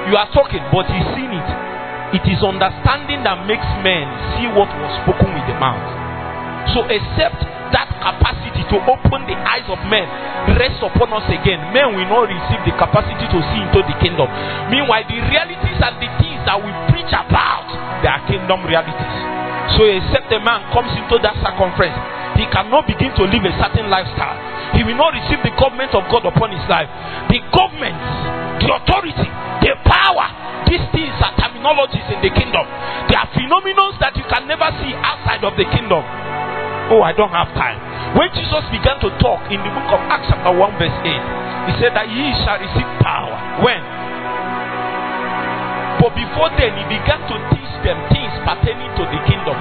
You 0.07 0.15
are 0.15 0.31
talking, 0.31 0.63
but 0.71 0.87
he's 0.87 1.09
seen 1.19 1.35
it. 1.35 1.49
It 2.15 2.25
is 2.31 2.39
understanding 2.39 3.27
that 3.27 3.43
makes 3.51 3.67
men 3.83 4.07
see 4.39 4.47
what 4.55 4.71
was 4.71 4.93
spoken 5.03 5.35
with 5.35 5.47
the 5.51 5.59
mouth. 5.59 5.83
So, 6.73 6.87
except 6.87 7.43
capacity 8.01 8.63
to 8.71 8.77
open 8.89 9.27
the 9.27 9.37
eyes 9.37 9.67
of 9.69 9.79
men 9.91 10.07
rest 10.57 10.81
upon 10.81 11.13
us 11.13 11.27
again, 11.29 11.61
men 11.77 11.93
will 11.93 12.09
not 12.09 12.31
receive 12.31 12.63
the 12.65 12.75
capacity 12.79 13.27
to 13.29 13.39
see 13.53 13.61
into 13.61 13.81
the 13.85 13.97
kingdom. 14.01 14.31
Meanwhile, 14.73 15.05
the 15.11 15.19
realities 15.29 15.79
and 15.79 15.95
the 16.01 16.09
things 16.23 16.41
that 16.49 16.57
we 16.57 16.71
preach 16.89 17.11
about, 17.13 17.69
they 18.01 18.09
are 18.09 18.23
kingdom 18.25 18.65
realities. 18.65 19.17
So, 19.77 19.85
except 19.85 20.33
a 20.33 20.41
man 20.41 20.65
comes 20.73 20.95
into 20.97 21.21
that 21.21 21.37
circumference, 21.45 21.97
he 22.41 22.47
cannot 22.49 22.87
begin 22.87 23.13
to 23.19 23.25
live 23.29 23.45
a 23.45 23.53
certain 23.61 23.91
lifestyle. 23.91 24.39
He 24.73 24.87
will 24.87 24.97
not 24.97 25.13
receive 25.13 25.43
the 25.43 25.53
government 25.59 25.93
of 25.93 26.07
God 26.09 26.25
upon 26.25 26.55
his 26.55 26.65
life. 26.71 26.89
The 27.29 27.43
government, 27.53 27.99
the 28.63 28.69
authority, 28.73 29.29
the 29.65 29.75
power, 29.85 30.27
these 30.71 30.85
things 30.95 31.13
are 31.21 31.35
terminologies 31.37 32.07
in 32.15 32.21
the 32.23 32.33
kingdom. 32.33 32.65
They 33.11 33.17
are 33.17 33.29
phenomena 33.35 33.97
that 34.01 34.15
you 34.17 34.25
can 34.29 34.47
never 34.47 34.69
see 34.81 34.93
outside 34.95 35.43
of 35.45 35.57
the 35.59 35.67
kingdom. 35.69 36.05
Oh, 36.89 37.05
I 37.05 37.13
don't 37.13 37.33
have 37.33 37.53
time. 37.53 37.88
When 38.17 38.33
Jesus 38.33 38.65
began 38.73 38.97
to 39.05 39.13
talk 39.21 39.45
in 39.53 39.61
the 39.61 39.69
book 39.69 39.89
of 39.93 40.01
Acts, 40.09 40.33
chapter 40.33 40.49
1, 40.49 40.81
verse 40.81 40.99
8, 41.05 41.13
he 41.69 41.73
said 41.77 41.93
that 41.93 42.09
ye 42.09 42.33
shall 42.41 42.57
receive 42.57 42.89
power. 43.05 43.37
When? 43.61 43.83
But 46.01 46.17
before 46.17 46.49
then, 46.57 46.73
he 46.79 46.85
began 46.89 47.21
to 47.29 47.37
teach 47.53 47.75
them 47.85 47.99
things 48.09 48.33
pertaining 48.49 48.89
to 48.97 49.05
the 49.05 49.21
kingdom. 49.29 49.59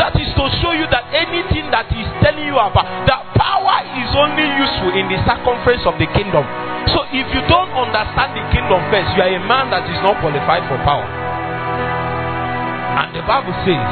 That 0.00 0.16
is 0.16 0.32
to 0.32 0.44
show 0.64 0.72
you 0.72 0.88
that 0.88 1.12
anything 1.12 1.68
that 1.68 1.92
he's 1.92 2.08
telling 2.24 2.48
you 2.48 2.56
about, 2.56 2.88
that 3.04 3.20
power 3.36 3.76
is 4.00 4.08
only 4.16 4.46
useful 4.56 4.96
in 4.96 5.12
the 5.12 5.20
circumference 5.28 5.84
of 5.84 6.00
the 6.00 6.08
kingdom. 6.16 6.46
So 6.96 7.04
if 7.12 7.28
you 7.28 7.44
don't 7.44 7.68
understand 7.76 8.40
the 8.40 8.44
kingdom 8.56 8.80
first, 8.88 9.12
you 9.18 9.20
are 9.20 9.32
a 9.36 9.42
man 9.44 9.68
that 9.68 9.84
is 9.84 10.00
not 10.00 10.16
qualified 10.24 10.64
for 10.64 10.80
power. 10.80 11.04
And 13.04 13.12
the 13.12 13.20
Bible 13.28 13.52
says, 13.68 13.84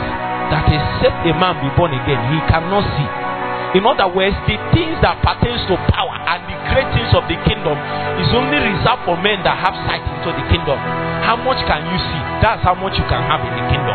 that 0.48 0.64
except 0.72 1.28
a 1.28 1.36
man 1.36 1.60
be 1.60 1.68
born 1.76 1.92
again, 1.92 2.16
he 2.32 2.40
cannot 2.48 2.80
see. 2.96 3.27
In 3.76 3.84
other 3.84 4.08
words, 4.08 4.32
the 4.48 4.56
things 4.72 4.96
that 5.04 5.20
pertains 5.20 5.60
to 5.68 5.76
power 5.92 6.16
and 6.16 6.40
the 6.48 6.56
great 6.72 6.88
things 6.96 7.12
of 7.12 7.28
the 7.28 7.36
kingdom 7.44 7.76
is 8.16 8.30
only 8.32 8.56
reserved 8.56 9.04
for 9.04 9.20
men 9.20 9.44
that 9.44 9.60
have 9.60 9.76
sight 9.84 10.00
into 10.00 10.32
the 10.32 10.44
kingdom. 10.48 10.80
How 11.24 11.36
much 11.36 11.60
can 11.68 11.84
you 11.84 11.98
see? 12.00 12.22
That's 12.40 12.64
how 12.64 12.72
much 12.72 12.96
you 12.96 13.04
can 13.04 13.20
have 13.28 13.44
in 13.44 13.52
the 13.52 13.64
kingdom. 13.68 13.92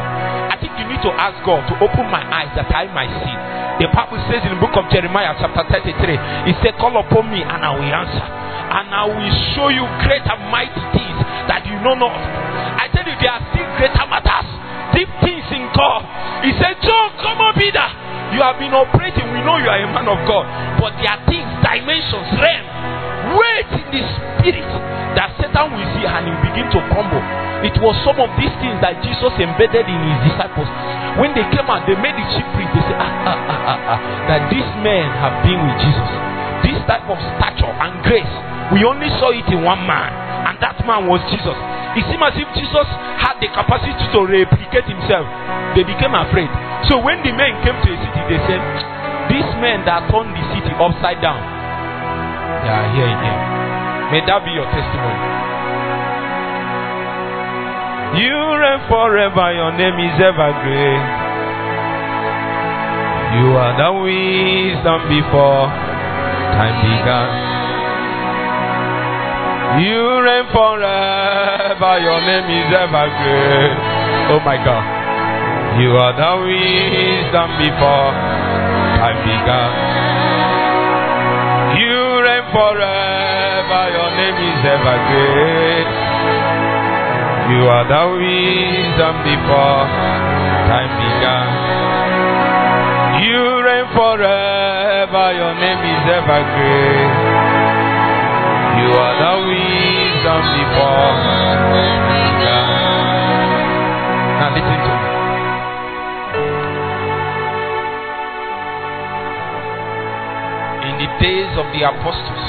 I 0.54 0.56
think 0.62 0.78
you 0.78 0.86
need 0.86 1.02
to 1.02 1.12
ask 1.18 1.42
God 1.42 1.66
to 1.74 1.74
open 1.82 2.06
my 2.14 2.22
eyes 2.22 2.54
that 2.54 2.70
I 2.70 2.86
might 2.94 3.10
see. 3.26 3.36
The 3.82 3.90
Bible 3.90 4.22
says 4.30 4.46
in 4.46 4.54
the 4.54 4.62
book 4.62 4.78
of 4.78 4.86
Jeremiah, 4.94 5.34
chapter 5.42 5.66
33, 5.66 5.90
He 6.46 6.54
said, 6.62 6.78
Call 6.78 6.94
upon 6.94 7.34
me 7.34 7.42
and 7.42 7.58
I 7.58 7.74
will 7.74 7.90
answer. 7.90 8.28
And 8.30 8.88
I 8.94 9.04
will 9.10 9.34
show 9.58 9.74
you 9.74 9.86
great 10.06 10.22
and 10.22 10.42
mighty 10.54 10.84
things 10.94 11.18
that 11.50 11.66
you 11.66 11.82
know 11.82 11.98
not. 11.98 12.14
I 12.14 12.94
tell 12.94 13.06
you, 13.10 13.18
there 13.18 13.34
are 13.34 13.44
still 13.50 13.70
greater 13.82 14.06
matters, 14.06 14.50
deep 14.94 15.10
things 15.26 15.46
in 15.50 15.66
God 15.74 16.06
he 16.44 16.52
said, 16.60 16.76
John, 16.84 17.16
come 17.24 17.40
up 17.40 17.56
Peter. 17.56 17.88
You 18.34 18.42
have 18.42 18.58
been 18.58 18.74
operating. 18.74 19.30
We 19.30 19.46
know 19.46 19.62
you 19.62 19.70
are 19.70 19.78
a 19.78 19.90
man 19.94 20.10
of 20.10 20.18
God. 20.26 20.46
But 20.82 20.98
there 20.98 21.14
are 21.14 21.22
things, 21.30 21.46
dimensions, 21.62 22.28
realm, 22.42 22.66
weight 23.38 23.72
in 23.78 23.86
the 23.94 24.02
spirit 24.02 24.70
that 25.14 25.38
Satan 25.38 25.70
will 25.70 25.88
see 25.94 26.06
and 26.10 26.26
he 26.26 26.32
will 26.34 26.46
begin 26.50 26.68
to 26.74 26.80
crumble. 26.90 27.22
It 27.64 27.78
was 27.80 27.96
some 28.04 28.20
of 28.20 28.28
these 28.36 28.52
things 28.60 28.76
that 28.84 29.00
Jesus 29.06 29.32
embedded 29.40 29.88
in 29.88 30.00
his 30.04 30.20
disciples. 30.34 30.68
When 31.22 31.32
they 31.38 31.46
came 31.54 31.70
out, 31.70 31.86
they 31.86 31.96
made 31.96 32.18
the 32.18 32.26
chief 32.36 32.44
priest. 32.58 32.74
They 32.74 32.84
said, 32.90 33.00
ah, 33.00 33.08
ah, 33.08 33.40
ah, 33.40 33.72
ah, 33.72 33.92
ah, 33.96 34.00
that 34.28 34.42
these 34.52 34.68
men 34.82 35.08
have 35.22 35.46
been 35.46 35.62
with 35.62 35.78
Jesus. 35.80 36.10
This 36.66 36.80
type 36.90 37.06
of 37.08 37.16
stature 37.38 37.70
and 37.70 38.02
grace, 38.04 38.34
we 38.74 38.84
only 38.84 39.08
saw 39.22 39.30
it 39.32 39.46
in 39.48 39.62
one 39.64 39.80
man, 39.86 40.10
and 40.50 40.58
that 40.60 40.76
man 40.84 41.08
was 41.08 41.22
Jesus. 41.30 41.56
It 41.94 42.04
seemed 42.10 42.26
as 42.26 42.34
if 42.34 42.50
Jesus 42.58 42.88
had 43.22 43.38
the 43.38 43.50
capacity 43.54 44.06
to 44.18 44.20
replicate 44.26 44.90
himself. 44.90 45.30
They 45.78 45.86
became 45.86 46.18
afraid. 46.18 46.50
So 46.90 46.98
when 46.98 47.22
the 47.22 47.30
men 47.34 47.54
came 47.62 47.78
to 47.78 47.88
the 47.90 47.98
city, 48.02 48.22
they 48.34 48.42
said, 48.50 48.62
These 49.30 49.50
men 49.62 49.86
that 49.86 50.10
turned 50.10 50.34
the 50.34 50.44
city 50.58 50.74
upside 50.74 51.22
down, 51.22 51.38
they 52.66 52.72
are 52.74 52.88
here 52.98 53.10
again. 53.14 53.40
May 54.10 54.22
that 54.26 54.42
be 54.42 54.58
your 54.58 54.66
testimony. 54.74 55.22
You 58.18 58.38
reign 58.58 58.82
forever, 58.90 59.48
your 59.54 59.72
name 59.74 59.98
is 60.02 60.18
ever 60.22 60.50
great. 60.66 61.06
You 63.38 63.58
are 63.58 63.74
the 63.74 63.90
wisdom 64.06 65.00
before 65.10 65.66
time 66.58 66.78
began. 66.86 67.53
You 69.74 70.22
reign 70.22 70.46
forever, 70.54 71.94
your 71.98 72.22
name 72.22 72.46
is 72.46 72.70
ever 72.78 73.06
great. 73.10 73.74
Oh 74.30 74.40
my 74.46 74.54
God. 74.62 74.86
You 75.82 75.98
are 75.98 76.14
the 76.14 76.34
wisdom 76.46 77.50
before 77.58 78.14
time 79.02 79.18
began. 79.26 79.72
You 81.74 82.22
reign 82.22 82.46
forever, 82.54 83.82
your 83.98 84.10
name 84.14 84.38
is 84.46 84.62
ever 84.62 84.98
great. 85.10 85.90
You 87.50 87.66
are 87.66 87.86
the 87.90 88.04
wisdom 88.14 89.14
before 89.26 89.84
time 90.70 90.94
began. 91.02 91.50
You 93.26 93.42
reign 93.66 93.90
forever, 93.98 95.26
your 95.34 95.54
name 95.58 95.82
is 95.82 96.04
ever 96.14 96.42
great. 96.54 97.23
You 98.84 98.92
are 99.00 99.16
the 99.16 99.34
wisdom 99.48 100.44
before. 100.60 101.16
Now 104.44 104.52
listen 104.52 104.80
to 104.84 104.92
me. 105.00 105.08
In 110.84 110.94
the 111.00 111.08
days 111.24 111.48
of 111.56 111.72
the 111.72 111.88
apostles, 111.88 112.46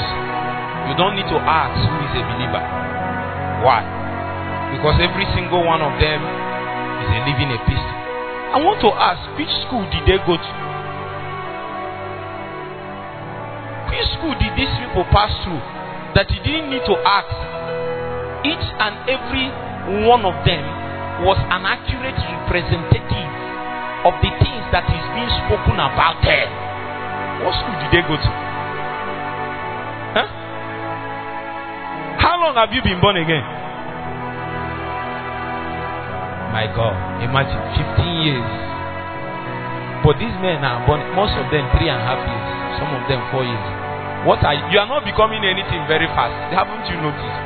you 0.91 0.93
don't 0.99 1.15
need 1.15 1.29
to 1.31 1.39
ask 1.39 1.79
who 1.87 2.03
is 2.03 2.13
a 2.19 2.23
believer. 2.27 2.63
Why? 3.63 3.79
Because 4.75 4.99
every 4.99 5.23
single 5.31 5.63
one 5.63 5.79
of 5.79 5.95
them 6.03 6.19
is 6.19 7.09
a 7.15 7.19
living 7.31 7.55
epistle. 7.55 7.95
I 8.51 8.59
want 8.59 8.83
to 8.83 8.91
ask, 8.91 9.23
which 9.39 9.47
school 9.63 9.87
did 9.87 10.03
they 10.03 10.19
go 10.27 10.35
to? 10.35 10.51
Which 13.87 14.03
school 14.19 14.35
did 14.35 14.51
these 14.59 14.73
people 14.83 15.07
pass 15.15 15.31
through? 15.47 15.63
That 16.15 16.31
he 16.31 16.39
didn't 16.39 16.71
need 16.71 16.83
to 16.87 16.95
ask. 17.03 17.27
Each 18.47 18.67
and 18.79 18.95
every 19.11 19.51
one 20.07 20.23
of 20.23 20.33
them 20.47 20.63
was 21.27 21.35
an 21.51 21.67
accurate 21.67 22.15
representative 22.15 23.31
of 24.07 24.15
the 24.23 24.31
things 24.39 24.63
that 24.71 24.87
is 24.87 25.05
being 25.11 25.31
spoken 25.43 25.75
about 25.75 26.23
there. 26.23 26.47
What 27.43 27.51
school 27.59 27.75
did 27.83 27.91
they 27.91 28.03
go 28.07 28.15
to? 28.15 28.31
Huh? 30.15 30.27
How 32.23 32.39
long 32.39 32.55
have 32.55 32.71
you 32.71 32.79
been 32.79 33.03
born 33.03 33.19
again? 33.19 33.43
My 36.55 36.71
God, 36.71 36.95
imagine 37.27 37.59
15 37.75 38.23
years. 38.23 38.51
But 39.99 40.15
these 40.15 40.37
men 40.39 40.63
are 40.63 40.79
born, 40.87 41.03
most 41.11 41.35
of 41.35 41.51
them 41.51 41.67
three 41.75 41.91
and 41.91 41.99
a 41.99 42.05
half 42.07 42.21
years, 42.23 42.47
some 42.79 42.91
of 42.95 43.03
them 43.11 43.19
four 43.35 43.43
years. 43.43 43.84
What 44.25 44.41
are 44.41 44.57
you, 44.57 44.65
you 44.73 44.77
are 44.81 44.89
not 44.89 45.05
becoming 45.05 45.45
anything 45.45 45.85
very 45.85 46.09
fast. 46.17 46.33
Haven't 46.49 46.85
you 46.89 46.97
noticed? 46.97 47.41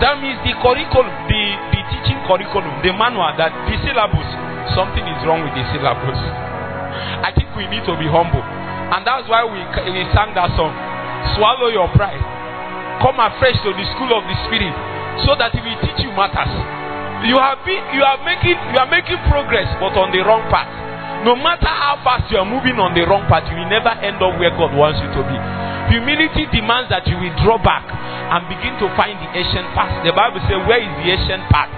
That 0.00 0.18
means 0.18 0.40
the 0.42 0.56
curriculum, 0.58 1.12
the, 1.28 1.42
the 1.70 1.80
teaching 1.92 2.18
curriculum, 2.26 2.72
the 2.80 2.90
manual, 2.96 3.28
that 3.36 3.52
the 3.68 3.76
syllabus, 3.84 4.28
something 4.74 5.04
is 5.04 5.20
wrong 5.28 5.44
with 5.44 5.52
the 5.54 5.62
syllabus. 5.70 6.16
I 7.22 7.30
think 7.36 7.52
we 7.54 7.68
need 7.68 7.84
to 7.86 7.94
be 8.00 8.08
humble. 8.08 8.42
And 8.42 9.04
that's 9.06 9.28
why 9.28 9.44
we, 9.46 9.60
we 9.92 10.02
sang 10.16 10.32
that 10.34 10.50
song. 10.58 10.72
Swallow 11.38 11.68
your 11.70 11.86
pride. 11.94 12.18
Come 13.04 13.20
afresh 13.20 13.56
to 13.62 13.70
the 13.70 13.84
school 13.94 14.10
of 14.16 14.24
the 14.26 14.36
Spirit. 14.48 14.74
so 15.20 15.36
that 15.36 15.52
he 15.52 15.60
will 15.60 15.76
teach 15.84 16.00
you 16.00 16.12
matters. 16.16 16.48
You 17.28 17.36
have 17.38 17.60
been, 17.62 17.82
you 17.94 18.02
are 18.02 18.18
making, 18.24 18.56
you 18.72 18.78
are 18.80 18.88
making 18.90 19.20
progress, 19.28 19.68
but 19.78 19.94
on 19.94 20.10
the 20.10 20.24
wrong 20.24 20.42
path. 20.48 20.81
No 21.22 21.38
matter 21.38 21.70
how 21.70 22.02
fast 22.02 22.26
you 22.34 22.38
are 22.38 22.48
moving 22.48 22.82
on 22.82 22.98
the 22.98 23.06
wrong 23.06 23.22
path, 23.30 23.46
you 23.46 23.54
will 23.54 23.70
never 23.70 23.94
end 24.02 24.18
up 24.18 24.34
where 24.42 24.50
God 24.50 24.74
wants 24.74 24.98
you 24.98 25.06
to 25.14 25.22
be. 25.22 25.38
Humility 25.94 26.50
demands 26.50 26.90
that 26.90 27.06
you 27.06 27.14
will 27.14 27.34
draw 27.46 27.62
back 27.62 27.86
and 27.86 28.42
begin 28.50 28.74
to 28.82 28.90
find 28.98 29.14
the 29.22 29.28
ancient 29.30 29.70
path. 29.76 30.02
The 30.02 30.10
Bible 30.10 30.42
says, 30.50 30.58
Where 30.66 30.82
is 30.82 30.90
the 30.98 31.06
ancient 31.14 31.46
path? 31.46 31.70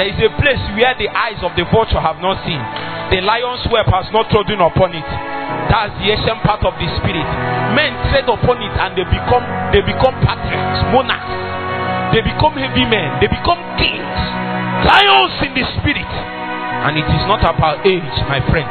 There 0.00 0.08
is 0.08 0.16
a 0.24 0.30
place 0.40 0.62
where 0.78 0.94
the 0.96 1.10
eyes 1.10 1.36
of 1.44 1.52
the 1.58 1.66
vulture 1.68 2.00
have 2.00 2.22
not 2.22 2.40
seen, 2.48 2.60
the 3.12 3.20
lion's 3.20 3.66
web 3.68 3.88
has 3.92 4.08
not 4.14 4.30
trodden 4.32 4.62
upon 4.62 4.94
it. 4.96 5.04
That's 5.68 5.92
the 6.00 6.08
ancient 6.08 6.40
part 6.46 6.64
of 6.64 6.72
the 6.80 6.88
spirit. 7.02 7.28
Men 7.76 7.92
tread 8.08 8.24
upon 8.24 8.56
it 8.62 8.72
and 8.72 8.96
they 8.96 9.04
become 9.04 9.44
they 9.74 9.84
become 9.84 10.16
patriots, 10.24 10.80
monarchs. 10.96 11.28
They 12.16 12.24
become 12.24 12.56
heavy 12.56 12.88
men, 12.88 13.20
they 13.20 13.28
become 13.28 13.60
kings, 13.76 14.16
lions 14.86 15.36
in 15.44 15.52
the 15.52 15.64
spirit. 15.76 16.37
And 16.78 16.96
it 16.96 17.08
is 17.10 17.24
not 17.26 17.42
about 17.42 17.84
age, 17.84 18.16
my 18.30 18.40
friend. 18.48 18.68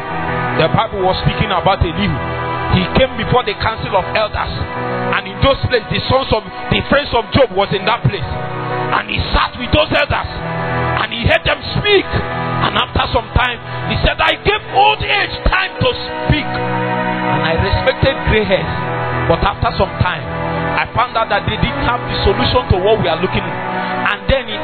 The 0.57 0.67
Bible 0.73 1.03
was 1.05 1.17
speaking 1.21 1.51
about 1.51 1.83
a 1.83 1.91
Elihu. 1.91 2.17
He 2.73 2.83
came 2.99 3.15
before 3.15 3.43
the 3.47 3.55
council 3.63 3.95
of 3.95 4.05
elders, 4.11 4.53
and 5.15 5.23
in 5.27 5.37
those 5.39 5.59
places, 5.71 5.87
the 5.87 6.01
sons 6.11 6.27
of 6.35 6.43
the 6.43 6.81
friends 6.91 7.09
of 7.15 7.23
Job 7.31 7.51
was 7.55 7.71
in 7.71 7.85
that 7.87 8.03
place, 8.03 8.27
and 8.27 9.07
he 9.07 9.17
sat 9.31 9.55
with 9.55 9.71
those 9.71 9.87
elders, 9.95 10.29
and 10.99 11.07
he 11.13 11.23
heard 11.25 11.43
them 11.47 11.61
speak. 11.79 12.05
And 12.05 12.75
after 12.75 13.07
some 13.15 13.29
time, 13.37 13.59
he 13.87 13.95
said, 14.03 14.19
"I 14.19 14.35
gave 14.43 14.61
old 14.75 14.99
age 14.99 15.35
time 15.47 15.79
to 15.79 15.89
speak, 16.27 16.43
and 16.43 17.39
I 17.39 17.53
respected 17.55 18.15
gray 18.27 18.43
hairs." 18.43 18.67
But 19.31 19.39
after 19.43 19.71
some 19.77 19.93
time, 20.03 20.23
I 20.75 20.85
found 20.91 21.15
out 21.15 21.29
that 21.29 21.47
they 21.47 21.57
didn't 21.57 21.85
have 21.87 22.01
the 22.03 22.15
solution 22.23 22.67
to 22.71 22.77
what 22.83 22.99
we 22.99 23.07
are 23.07 23.17
looking 23.17 23.43
at. 23.47 23.66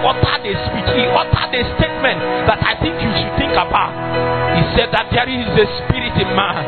Uttered 0.04 0.44
a 0.44 0.54
speech, 0.68 0.90
he 1.00 1.08
uttered 1.08 1.56
a 1.56 1.64
statement 1.80 2.20
that 2.44 2.60
I 2.60 2.76
think 2.84 3.00
you 3.00 3.08
should 3.08 3.32
think 3.40 3.56
about. 3.56 3.96
He 4.52 4.62
said 4.76 4.92
that 4.92 5.08
there 5.16 5.32
is 5.32 5.48
a 5.48 5.66
spirit 5.80 6.03
in 6.20 6.30
man, 6.34 6.60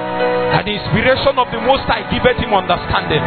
and 0.55 0.63
the 0.65 0.73
inspiration 0.77 1.35
of 1.37 1.47
the 1.51 1.59
Most 1.61 1.85
High 1.89 2.05
giveth 2.09 2.37
him 2.39 2.53
understanding. 2.53 3.21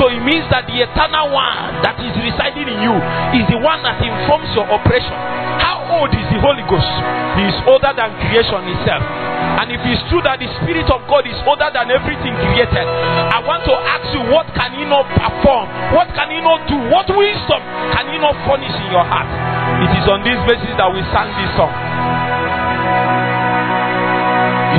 So 0.00 0.10
it 0.10 0.20
means 0.22 0.44
that 0.50 0.66
the 0.66 0.82
eternal 0.84 1.30
one 1.32 1.80
that 1.86 1.96
is 2.02 2.14
residing 2.18 2.66
in 2.66 2.78
you 2.82 2.94
is 3.38 3.44
the 3.48 3.60
one 3.60 3.80
that 3.86 4.00
informs 4.02 4.50
your 4.52 4.66
operation. 4.68 5.14
How 5.60 5.86
old 6.00 6.10
is 6.10 6.26
the 6.34 6.40
Holy 6.42 6.66
Ghost? 6.66 6.90
He 7.38 7.46
is 7.46 7.58
older 7.66 7.94
than 7.94 8.10
creation 8.26 8.62
itself. 8.74 9.04
And 9.54 9.70
if 9.70 9.80
it's 9.86 10.02
true 10.10 10.18
that 10.26 10.42
the 10.42 10.50
Spirit 10.62 10.90
of 10.90 11.06
God 11.06 11.24
is 11.30 11.38
older 11.46 11.70
than 11.70 11.94
everything 11.94 12.34
created, 12.34 12.86
I 13.30 13.38
want 13.44 13.62
to 13.70 13.74
ask 13.74 14.10
you, 14.10 14.22
what 14.34 14.50
can 14.58 14.74
He 14.74 14.82
not 14.82 15.06
perform? 15.14 15.70
What 15.94 16.10
can 16.16 16.34
He 16.34 16.42
not 16.42 16.66
do? 16.66 16.76
What 16.90 17.06
wisdom 17.06 17.62
can 17.94 18.10
He 18.10 18.18
not 18.18 18.34
furnish 18.48 18.74
in 18.74 18.88
your 18.90 19.06
heart? 19.06 19.30
It 19.86 19.94
is 19.94 20.06
on 20.10 20.26
this 20.26 20.38
basis 20.48 20.74
that 20.74 20.90
we 20.90 21.00
sang 21.14 21.30
this 21.38 21.50
song. 21.54 21.74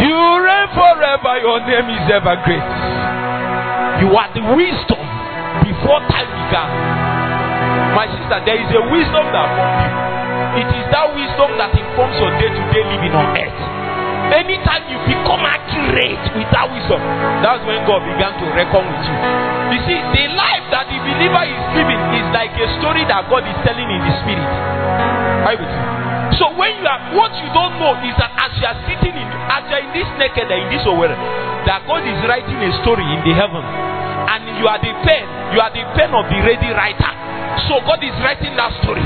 You 0.03 0.34
forever, 0.75 1.33
your 1.41 1.59
name 1.65 1.87
is 1.95 2.05
ever 2.11 2.35
great. 2.43 2.69
You 4.03 4.11
are 4.11 4.29
the 4.35 4.43
wisdom 4.53 5.03
before 5.63 6.03
time 6.11 6.27
began. 6.27 6.69
My 7.95 8.05
sister, 8.11 8.37
there 8.43 8.59
is 8.59 8.69
a 8.75 8.83
wisdom 8.91 9.25
that. 9.31 9.49
It 10.55 10.67
is 10.71 10.85
that 10.91 11.07
wisdom 11.15 11.51
that 11.59 11.71
informs 11.75 12.15
your 12.19 12.31
day 12.39 12.47
to 12.51 12.63
day 12.71 12.83
living 12.87 13.11
on 13.15 13.27
earth. 13.35 13.59
Anytime 14.35 14.83
you 14.91 14.99
become 15.07 15.43
accurate 15.43 16.23
with 16.35 16.49
that 16.51 16.67
wisdom, 16.71 16.99
that's 17.43 17.63
when 17.63 17.83
God 17.87 18.03
began 18.07 18.35
to 18.39 18.45
reckon 18.55 18.83
with 18.83 19.03
you. 19.03 19.17
You 19.75 19.79
see, 19.87 19.99
the 19.99 20.25
life 20.35 20.65
that 20.71 20.87
the 20.91 20.97
believer 20.99 21.43
is 21.43 21.61
living 21.75 22.01
is 22.19 22.27
like 22.35 22.51
a 22.55 22.67
story 22.79 23.03
that 23.07 23.27
God 23.31 23.43
is 23.47 23.57
telling 23.63 23.87
in 23.87 24.01
the 24.01 24.13
spirit. 24.23 24.51
Are 25.45 25.53
you 25.55 25.59
with 25.59 25.71
me? 25.71 25.94
So 26.41 26.49
when 26.57 26.73
you 26.81 26.87
are, 26.89 27.01
what 27.13 27.31
you 27.37 27.47
don't 27.53 27.77
know 27.77 27.93
is 28.01 28.15
that 28.17 28.31
as 28.33 28.51
you 28.57 28.65
are 28.65 28.79
sitting 28.89 29.13
in, 29.13 29.27
as 29.29 29.61
you 29.69 29.75
are 29.77 29.83
in 29.85 29.91
this 29.93 30.09
naked 30.17 30.49
in 30.49 30.67
this 30.73 30.85
over, 30.89 31.09
that 31.09 31.85
God 31.85 32.01
is 32.05 32.17
writing 32.25 32.57
a 32.61 32.71
story 32.81 33.05
in 33.05 33.21
the 33.21 33.33
heaven, 33.37 33.61
and 33.61 34.41
you 34.57 34.65
are 34.65 34.81
the 34.81 34.93
pen, 35.05 35.23
you 35.53 35.59
are 35.61 35.69
the 35.69 35.85
pen 35.93 36.09
of 36.17 36.25
the 36.29 36.39
ready 36.41 36.69
writer. 36.73 37.13
So 37.69 37.79
God 37.85 38.01
is 38.03 38.13
writing 38.19 38.57
that 38.57 38.73
story. 38.83 39.05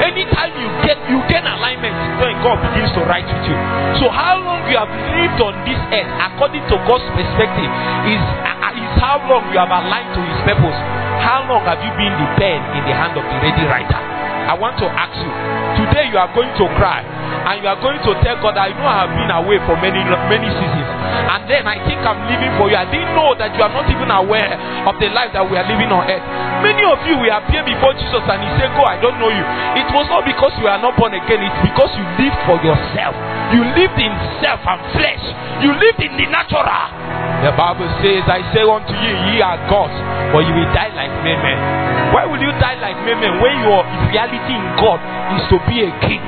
Anytime 0.00 0.52
you 0.56 0.68
get 0.86 0.96
you 1.10 1.18
gain 1.28 1.44
alignment, 1.44 1.92
then 2.22 2.38
God 2.40 2.60
begins 2.70 2.92
to 2.96 3.02
write 3.04 3.26
with 3.26 3.44
you. 3.50 3.56
So 4.00 4.08
how 4.08 4.38
long 4.40 4.64
you 4.70 4.76
have 4.78 4.88
lived 4.88 5.40
on 5.42 5.52
this 5.66 5.80
earth, 5.92 6.10
according 6.32 6.64
to 6.70 6.76
God's 6.86 7.04
perspective, 7.12 7.70
is 8.08 8.22
is 8.80 8.92
how 8.98 9.20
long 9.28 9.44
you 9.52 9.58
have 9.58 9.70
aligned 9.70 10.14
to 10.16 10.20
His 10.22 10.40
purpose. 10.46 10.78
How 11.22 11.44
long 11.46 11.62
have 11.68 11.80
you 11.84 11.92
been 11.94 12.14
the 12.16 12.28
pen 12.40 12.58
in 12.78 12.82
the 12.86 12.94
hand 12.94 13.14
of 13.18 13.24
the 13.26 13.36
ready 13.42 13.64
writer? 13.66 14.09
I 14.50 14.58
want 14.58 14.74
to 14.82 14.86
ask 14.90 15.14
you. 15.14 15.30
Today 15.86 16.10
you 16.10 16.18
are 16.18 16.26
going 16.34 16.50
to 16.58 16.64
cry 16.74 17.06
and 17.06 17.62
you 17.62 17.68
are 17.70 17.78
going 17.78 18.02
to 18.02 18.10
tell 18.26 18.34
God, 18.42 18.58
I 18.58 18.74
know 18.74 18.82
I 18.82 19.06
have 19.06 19.14
been 19.14 19.30
away 19.30 19.62
for 19.62 19.78
many 19.78 20.02
many 20.26 20.50
seasons, 20.50 20.79
and 21.10 21.42
then 21.50 21.66
I 21.66 21.78
think 21.84 22.00
I'm 22.02 22.26
living 22.30 22.52
for 22.56 22.70
you. 22.70 22.76
I 22.78 22.86
didn't 22.88 23.12
know 23.14 23.34
that 23.36 23.52
you 23.54 23.62
are 23.62 23.72
not 23.72 23.86
even 23.90 24.10
aware 24.10 24.54
of 24.86 24.94
the 25.02 25.10
life 25.10 25.34
that 25.34 25.44
we 25.44 25.58
are 25.58 25.66
living 25.66 25.90
on 25.90 26.06
earth. 26.06 26.24
Many 26.62 26.84
of 26.86 26.98
you 27.06 27.18
will 27.18 27.32
appear 27.32 27.62
before 27.66 27.94
Jesus 27.96 28.22
and 28.24 28.38
He 28.40 28.50
say, 28.60 28.68
Go, 28.76 28.82
I 28.86 28.98
don't 29.00 29.18
know 29.18 29.30
you. 29.30 29.44
It 29.80 29.88
was 29.92 30.06
not 30.08 30.24
because 30.24 30.54
you 30.60 30.66
are 30.70 30.80
not 30.80 30.94
born 30.96 31.14
again, 31.16 31.42
it's 31.42 31.60
because 31.64 31.90
you 31.98 32.04
lived 32.20 32.40
for 32.46 32.56
yourself. 32.62 33.14
You 33.54 33.62
lived 33.74 33.98
in 33.98 34.12
self 34.42 34.62
and 34.62 34.80
flesh. 34.94 35.24
You 35.60 35.74
lived 35.74 36.00
in 36.00 36.14
the 36.16 36.26
natural. 36.30 36.66
The 37.44 37.52
Bible 37.56 37.88
says, 38.04 38.24
I 38.28 38.44
say 38.52 38.62
unto 38.64 38.92
you, 38.92 39.12
ye 39.32 39.40
are 39.40 39.56
gods, 39.68 39.96
but 40.32 40.44
you 40.44 40.52
will 40.52 40.70
die 40.76 40.92
like 40.92 41.12
men. 41.24 41.40
Why 42.12 42.26
will 42.26 42.40
you 42.40 42.52
die 42.60 42.76
like 42.80 42.96
men 43.06 43.18
when 43.40 43.54
your 43.64 43.80
reality 44.12 44.54
in 44.54 44.64
God 44.76 45.00
is 45.36 45.42
to 45.48 45.56
be 45.66 45.84
a 45.86 45.90
king? 46.04 46.22